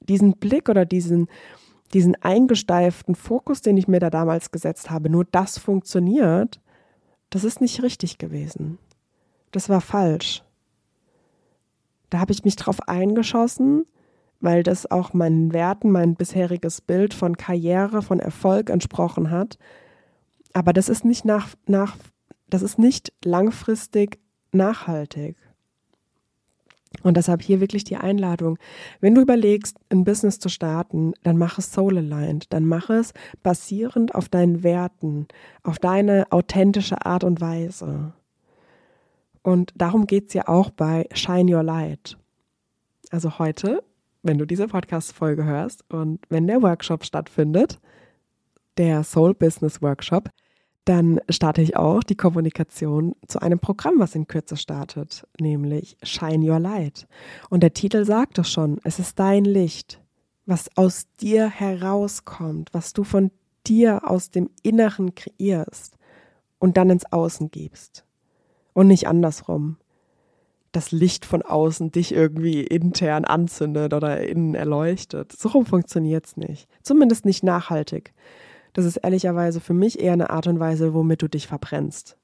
Diesen 0.00 0.36
Blick 0.36 0.68
oder 0.68 0.84
diesen, 0.84 1.28
diesen 1.92 2.14
eingesteiften 2.22 3.14
Fokus, 3.14 3.60
den 3.60 3.76
ich 3.76 3.88
mir 3.88 4.00
da 4.00 4.10
damals 4.10 4.50
gesetzt 4.50 4.90
habe, 4.90 5.10
nur 5.10 5.24
das 5.24 5.58
funktioniert, 5.58 6.60
das 7.30 7.44
ist 7.44 7.60
nicht 7.60 7.82
richtig 7.82 8.18
gewesen. 8.18 8.78
Das 9.52 9.68
war 9.68 9.80
falsch. 9.80 10.42
Da 12.10 12.20
habe 12.20 12.32
ich 12.32 12.44
mich 12.44 12.56
drauf 12.56 12.88
eingeschossen, 12.88 13.84
weil 14.40 14.62
das 14.62 14.90
auch 14.90 15.12
meinen 15.12 15.52
Werten, 15.52 15.90
mein 15.90 16.14
bisheriges 16.14 16.80
Bild 16.80 17.14
von 17.14 17.36
Karriere, 17.36 18.02
von 18.02 18.20
Erfolg 18.20 18.70
entsprochen 18.70 19.30
hat. 19.30 19.58
Aber 20.52 20.72
das 20.72 20.88
ist 20.88 21.04
nicht 21.04 21.24
nach, 21.24 21.48
nach 21.66 21.96
das 22.48 22.62
ist 22.62 22.78
nicht 22.78 23.12
langfristig 23.24 24.20
nachhaltig. 24.52 25.36
Und 27.02 27.16
deshalb 27.16 27.42
hier 27.42 27.60
wirklich 27.60 27.84
die 27.84 27.96
Einladung. 27.96 28.58
Wenn 29.00 29.14
du 29.14 29.20
überlegst, 29.20 29.76
ein 29.90 30.04
Business 30.04 30.38
zu 30.38 30.48
starten, 30.48 31.12
dann 31.22 31.36
mach 31.36 31.58
es 31.58 31.72
soul 31.72 31.98
aligned. 31.98 32.52
Dann 32.52 32.64
mach 32.64 32.90
es 32.90 33.12
basierend 33.42 34.14
auf 34.14 34.28
deinen 34.28 34.62
Werten, 34.62 35.26
auf 35.62 35.78
deine 35.78 36.26
authentische 36.30 37.04
Art 37.04 37.24
und 37.24 37.40
Weise. 37.40 38.12
Und 39.42 39.72
darum 39.76 40.06
geht 40.06 40.28
es 40.28 40.34
ja 40.34 40.48
auch 40.48 40.70
bei 40.70 41.08
Shine 41.12 41.54
Your 41.54 41.62
Light. 41.62 42.16
Also 43.10 43.38
heute, 43.38 43.84
wenn 44.22 44.38
du 44.38 44.44
diese 44.44 44.66
Podcast-Folge 44.66 45.44
hörst 45.44 45.84
und 45.88 46.20
wenn 46.28 46.48
der 46.48 46.62
Workshop 46.62 47.04
stattfindet, 47.04 47.78
der 48.76 49.04
Soul 49.04 49.34
Business 49.34 49.80
Workshop, 49.80 50.30
dann 50.86 51.20
starte 51.28 51.62
ich 51.62 51.76
auch 51.76 52.04
die 52.04 52.14
Kommunikation 52.14 53.16
zu 53.26 53.40
einem 53.42 53.58
Programm, 53.58 53.94
was 53.98 54.14
in 54.14 54.28
Kürze 54.28 54.56
startet, 54.56 55.26
nämlich 55.38 55.96
Shine 56.02 56.48
Your 56.48 56.60
Light. 56.60 57.08
Und 57.50 57.64
der 57.64 57.74
Titel 57.74 58.04
sagt 58.04 58.38
es 58.38 58.50
schon, 58.50 58.80
es 58.84 59.00
ist 59.00 59.18
dein 59.18 59.44
Licht, 59.44 60.00
was 60.46 60.70
aus 60.76 61.06
dir 61.20 61.48
herauskommt, 61.50 62.72
was 62.72 62.92
du 62.92 63.02
von 63.02 63.32
dir 63.66 64.08
aus 64.08 64.30
dem 64.30 64.48
Inneren 64.62 65.16
kreierst 65.16 65.98
und 66.60 66.76
dann 66.76 66.90
ins 66.90 67.10
Außen 67.12 67.50
gibst. 67.50 68.04
Und 68.72 68.86
nicht 68.86 69.08
andersrum. 69.08 69.78
Das 70.70 70.92
Licht 70.92 71.24
von 71.24 71.42
außen 71.42 71.90
dich 71.90 72.12
irgendwie 72.12 72.60
intern 72.60 73.24
anzündet 73.24 73.92
oder 73.92 74.22
innen 74.22 74.54
erleuchtet. 74.54 75.32
So 75.32 75.64
funktioniert 75.64 76.26
es 76.26 76.36
nicht. 76.36 76.68
Zumindest 76.82 77.24
nicht 77.24 77.42
nachhaltig. 77.42 78.14
Das 78.76 78.84
ist 78.84 78.98
ehrlicherweise 78.98 79.58
für 79.60 79.72
mich 79.72 79.98
eher 80.00 80.12
eine 80.12 80.28
Art 80.28 80.46
und 80.48 80.60
Weise, 80.60 80.92
womit 80.92 81.22
du 81.22 81.28
dich 81.28 81.46
verbrennst. 81.46 82.18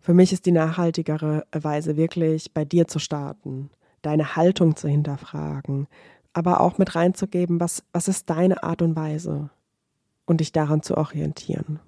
Für 0.00 0.14
mich 0.14 0.32
ist 0.32 0.46
die 0.46 0.50
nachhaltigere 0.50 1.44
Weise 1.52 1.98
wirklich 1.98 2.54
bei 2.54 2.64
dir 2.64 2.88
zu 2.88 2.98
starten, 2.98 3.68
deine 4.00 4.34
Haltung 4.34 4.76
zu 4.76 4.88
hinterfragen, 4.88 5.88
aber 6.32 6.62
auch 6.62 6.78
mit 6.78 6.94
reinzugeben, 6.94 7.60
was, 7.60 7.84
was 7.92 8.08
ist 8.08 8.30
deine 8.30 8.62
Art 8.62 8.80
und 8.80 8.96
Weise 8.96 9.50
und 10.24 10.40
dich 10.40 10.52
daran 10.52 10.80
zu 10.80 10.96
orientieren. 10.96 11.80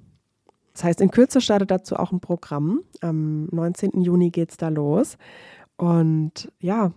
Das 0.74 0.84
heißt, 0.84 1.00
in 1.00 1.10
Kürze 1.10 1.40
startet 1.40 1.70
dazu 1.70 1.96
auch 1.96 2.12
ein 2.12 2.20
Programm. 2.20 2.82
Am 3.00 3.46
19. 3.46 4.02
Juni 4.02 4.28
geht 4.28 4.50
es 4.50 4.58
da 4.58 4.68
los. 4.68 5.16
Und 5.78 6.52
ja, 6.60 6.92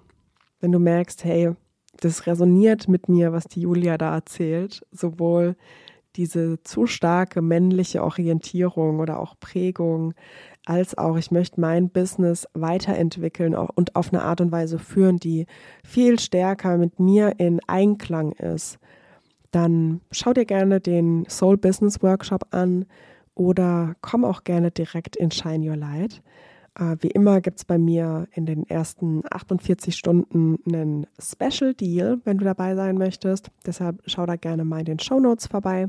wenn 0.59 0.73
du 0.73 0.79
merkst, 0.79 1.23
hey, 1.23 1.53
das 2.01 2.27
resoniert 2.27 2.89
mit 2.89 3.07
mir, 3.07 3.31
was 3.31 3.45
die 3.45 3.61
Julia 3.61 3.97
da 3.97 4.13
erzählt, 4.13 4.85
sowohl 4.91 5.55
diese 6.17 6.61
zu 6.63 6.87
starke 6.87 7.41
männliche 7.41 8.03
Orientierung 8.03 8.99
oder 8.99 9.19
auch 9.19 9.35
Prägung, 9.39 10.13
als 10.65 10.97
auch 10.97 11.17
ich 11.17 11.31
möchte 11.31 11.61
mein 11.61 11.89
Business 11.89 12.47
weiterentwickeln 12.53 13.55
und 13.55 13.95
auf 13.95 14.11
eine 14.11 14.23
Art 14.23 14.41
und 14.41 14.51
Weise 14.51 14.79
führen, 14.79 15.17
die 15.17 15.45
viel 15.83 16.19
stärker 16.19 16.77
mit 16.77 16.99
mir 16.99 17.39
in 17.39 17.61
Einklang 17.67 18.33
ist, 18.33 18.79
dann 19.51 20.01
schau 20.11 20.33
dir 20.33 20.45
gerne 20.45 20.81
den 20.81 21.25
Soul 21.29 21.57
Business 21.57 22.03
Workshop 22.03 22.47
an 22.51 22.85
oder 23.33 23.95
komm 24.01 24.25
auch 24.25 24.43
gerne 24.43 24.71
direkt 24.71 25.15
in 25.15 25.31
Shine 25.31 25.69
Your 25.69 25.77
Light. 25.77 26.21
Äh, 26.77 26.97
wie 26.99 27.11
immer 27.11 27.39
gibt 27.41 27.59
es 27.59 27.65
bei 27.65 27.77
mir 27.77 28.27
in 28.33 28.45
den 28.45 28.67
ersten 28.67 29.23
48 29.29 29.95
Stunden 29.95 30.57
einen 30.67 31.07
Special 31.19 31.73
Deal, 31.73 32.19
wenn 32.25 32.37
du 32.37 32.45
dabei 32.45 32.75
sein 32.75 32.97
möchtest. 32.97 33.51
Deshalb 33.65 34.01
schau 34.05 34.25
da 34.25 34.35
gerne 34.35 34.65
mal 34.65 34.79
in 34.79 34.85
den 34.85 34.99
Show 34.99 35.19
Notes 35.19 35.47
vorbei. 35.47 35.87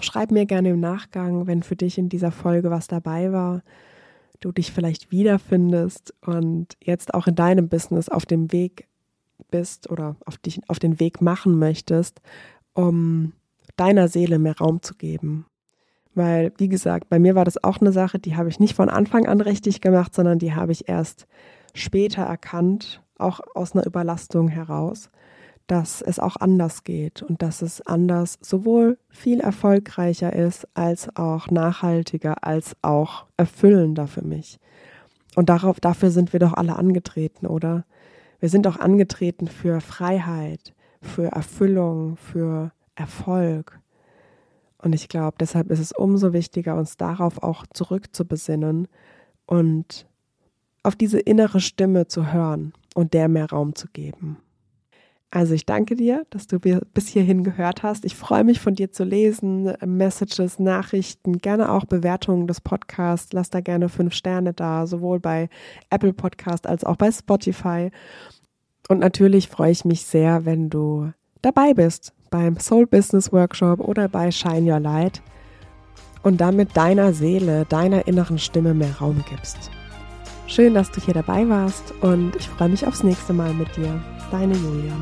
Schreib 0.00 0.30
mir 0.30 0.46
gerne 0.46 0.70
im 0.70 0.80
Nachgang, 0.80 1.46
wenn 1.46 1.62
für 1.62 1.76
dich 1.76 1.98
in 1.98 2.08
dieser 2.08 2.30
Folge 2.30 2.70
was 2.70 2.86
dabei 2.86 3.32
war, 3.32 3.62
du 4.40 4.52
dich 4.52 4.72
vielleicht 4.72 5.10
wiederfindest 5.10 6.14
und 6.20 6.76
jetzt 6.82 7.14
auch 7.14 7.26
in 7.26 7.34
deinem 7.34 7.68
Business 7.68 8.08
auf 8.08 8.26
dem 8.26 8.52
Weg 8.52 8.88
bist 9.50 9.90
oder 9.90 10.16
auf 10.26 10.36
dich 10.38 10.60
auf 10.68 10.78
den 10.78 11.00
Weg 11.00 11.20
machen 11.20 11.58
möchtest, 11.58 12.20
um 12.74 13.32
deiner 13.76 14.08
Seele 14.08 14.38
mehr 14.38 14.58
Raum 14.58 14.82
zu 14.82 14.94
geben. 14.94 15.46
Weil, 16.14 16.52
wie 16.58 16.68
gesagt, 16.68 17.08
bei 17.08 17.18
mir 17.18 17.34
war 17.34 17.44
das 17.44 17.62
auch 17.62 17.80
eine 17.80 17.90
Sache, 17.90 18.18
die 18.18 18.36
habe 18.36 18.48
ich 18.48 18.60
nicht 18.60 18.74
von 18.74 18.88
Anfang 18.88 19.26
an 19.26 19.40
richtig 19.40 19.80
gemacht, 19.80 20.14
sondern 20.14 20.38
die 20.38 20.54
habe 20.54 20.72
ich 20.72 20.88
erst 20.88 21.26
später 21.72 22.22
erkannt, 22.22 23.02
auch 23.18 23.40
aus 23.54 23.72
einer 23.72 23.86
Überlastung 23.86 24.48
heraus 24.48 25.10
dass 25.66 26.02
es 26.02 26.18
auch 26.18 26.36
anders 26.36 26.84
geht 26.84 27.22
und 27.22 27.42
dass 27.42 27.62
es 27.62 27.80
anders 27.82 28.38
sowohl 28.40 28.98
viel 29.08 29.40
erfolgreicher 29.40 30.32
ist, 30.32 30.68
als 30.74 31.14
auch 31.16 31.50
nachhaltiger, 31.50 32.44
als 32.44 32.76
auch 32.82 33.26
erfüllender 33.36 34.06
für 34.06 34.22
mich. 34.22 34.58
Und 35.34 35.48
darauf, 35.48 35.80
dafür 35.80 36.10
sind 36.10 36.32
wir 36.32 36.40
doch 36.40 36.52
alle 36.52 36.76
angetreten, 36.76 37.46
oder? 37.46 37.84
Wir 38.40 38.48
sind 38.48 38.66
auch 38.66 38.76
angetreten 38.76 39.48
für 39.48 39.80
Freiheit, 39.80 40.74
für 41.00 41.26
Erfüllung, 41.26 42.16
für 42.16 42.72
Erfolg. 42.94 43.80
Und 44.78 44.94
ich 44.94 45.08
glaube, 45.08 45.36
deshalb 45.40 45.70
ist 45.70 45.80
es 45.80 45.92
umso 45.92 46.32
wichtiger, 46.32 46.76
uns 46.76 46.96
darauf 46.96 47.42
auch 47.42 47.64
zurückzubesinnen 47.72 48.86
und 49.46 50.06
auf 50.82 50.94
diese 50.94 51.18
innere 51.18 51.60
Stimme 51.60 52.06
zu 52.06 52.32
hören 52.32 52.74
und 52.94 53.14
der 53.14 53.28
mehr 53.28 53.48
Raum 53.48 53.74
zu 53.74 53.88
geben. 53.88 54.36
Also 55.34 55.52
ich 55.52 55.66
danke 55.66 55.96
dir, 55.96 56.24
dass 56.30 56.46
du 56.46 56.60
bis 56.60 57.08
hierhin 57.08 57.42
gehört 57.42 57.82
hast. 57.82 58.04
Ich 58.04 58.14
freue 58.14 58.44
mich 58.44 58.60
von 58.60 58.76
dir 58.76 58.92
zu 58.92 59.02
lesen, 59.02 59.72
Messages, 59.84 60.60
Nachrichten, 60.60 61.38
gerne 61.38 61.72
auch 61.72 61.86
Bewertungen 61.86 62.46
des 62.46 62.60
Podcasts. 62.60 63.32
Lass 63.32 63.50
da 63.50 63.60
gerne 63.60 63.88
fünf 63.88 64.14
Sterne 64.14 64.52
da, 64.52 64.86
sowohl 64.86 65.18
bei 65.18 65.48
Apple 65.90 66.12
Podcast 66.12 66.68
als 66.68 66.84
auch 66.84 66.94
bei 66.94 67.10
Spotify. 67.10 67.90
Und 68.88 69.00
natürlich 69.00 69.48
freue 69.48 69.72
ich 69.72 69.84
mich 69.84 70.06
sehr, 70.06 70.44
wenn 70.44 70.70
du 70.70 71.10
dabei 71.42 71.74
bist 71.74 72.12
beim 72.30 72.56
Soul 72.60 72.86
Business 72.86 73.32
Workshop 73.32 73.80
oder 73.80 74.08
bei 74.08 74.30
Shine 74.30 74.72
Your 74.72 74.78
Light 74.78 75.20
und 76.22 76.40
damit 76.40 76.76
deiner 76.76 77.12
Seele, 77.12 77.64
deiner 77.68 78.06
inneren 78.06 78.38
Stimme 78.38 78.72
mehr 78.72 78.98
Raum 79.00 79.24
gibst. 79.28 79.72
Schön, 80.46 80.74
dass 80.74 80.90
du 80.90 81.00
hier 81.00 81.14
dabei 81.14 81.48
warst 81.48 81.94
und 82.00 82.36
ich 82.36 82.48
freue 82.48 82.68
mich 82.68 82.86
aufs 82.86 83.02
nächste 83.02 83.32
Mal 83.32 83.52
mit 83.54 83.74
dir. 83.76 84.00
Deine 84.30 84.54
Julia. 84.54 84.92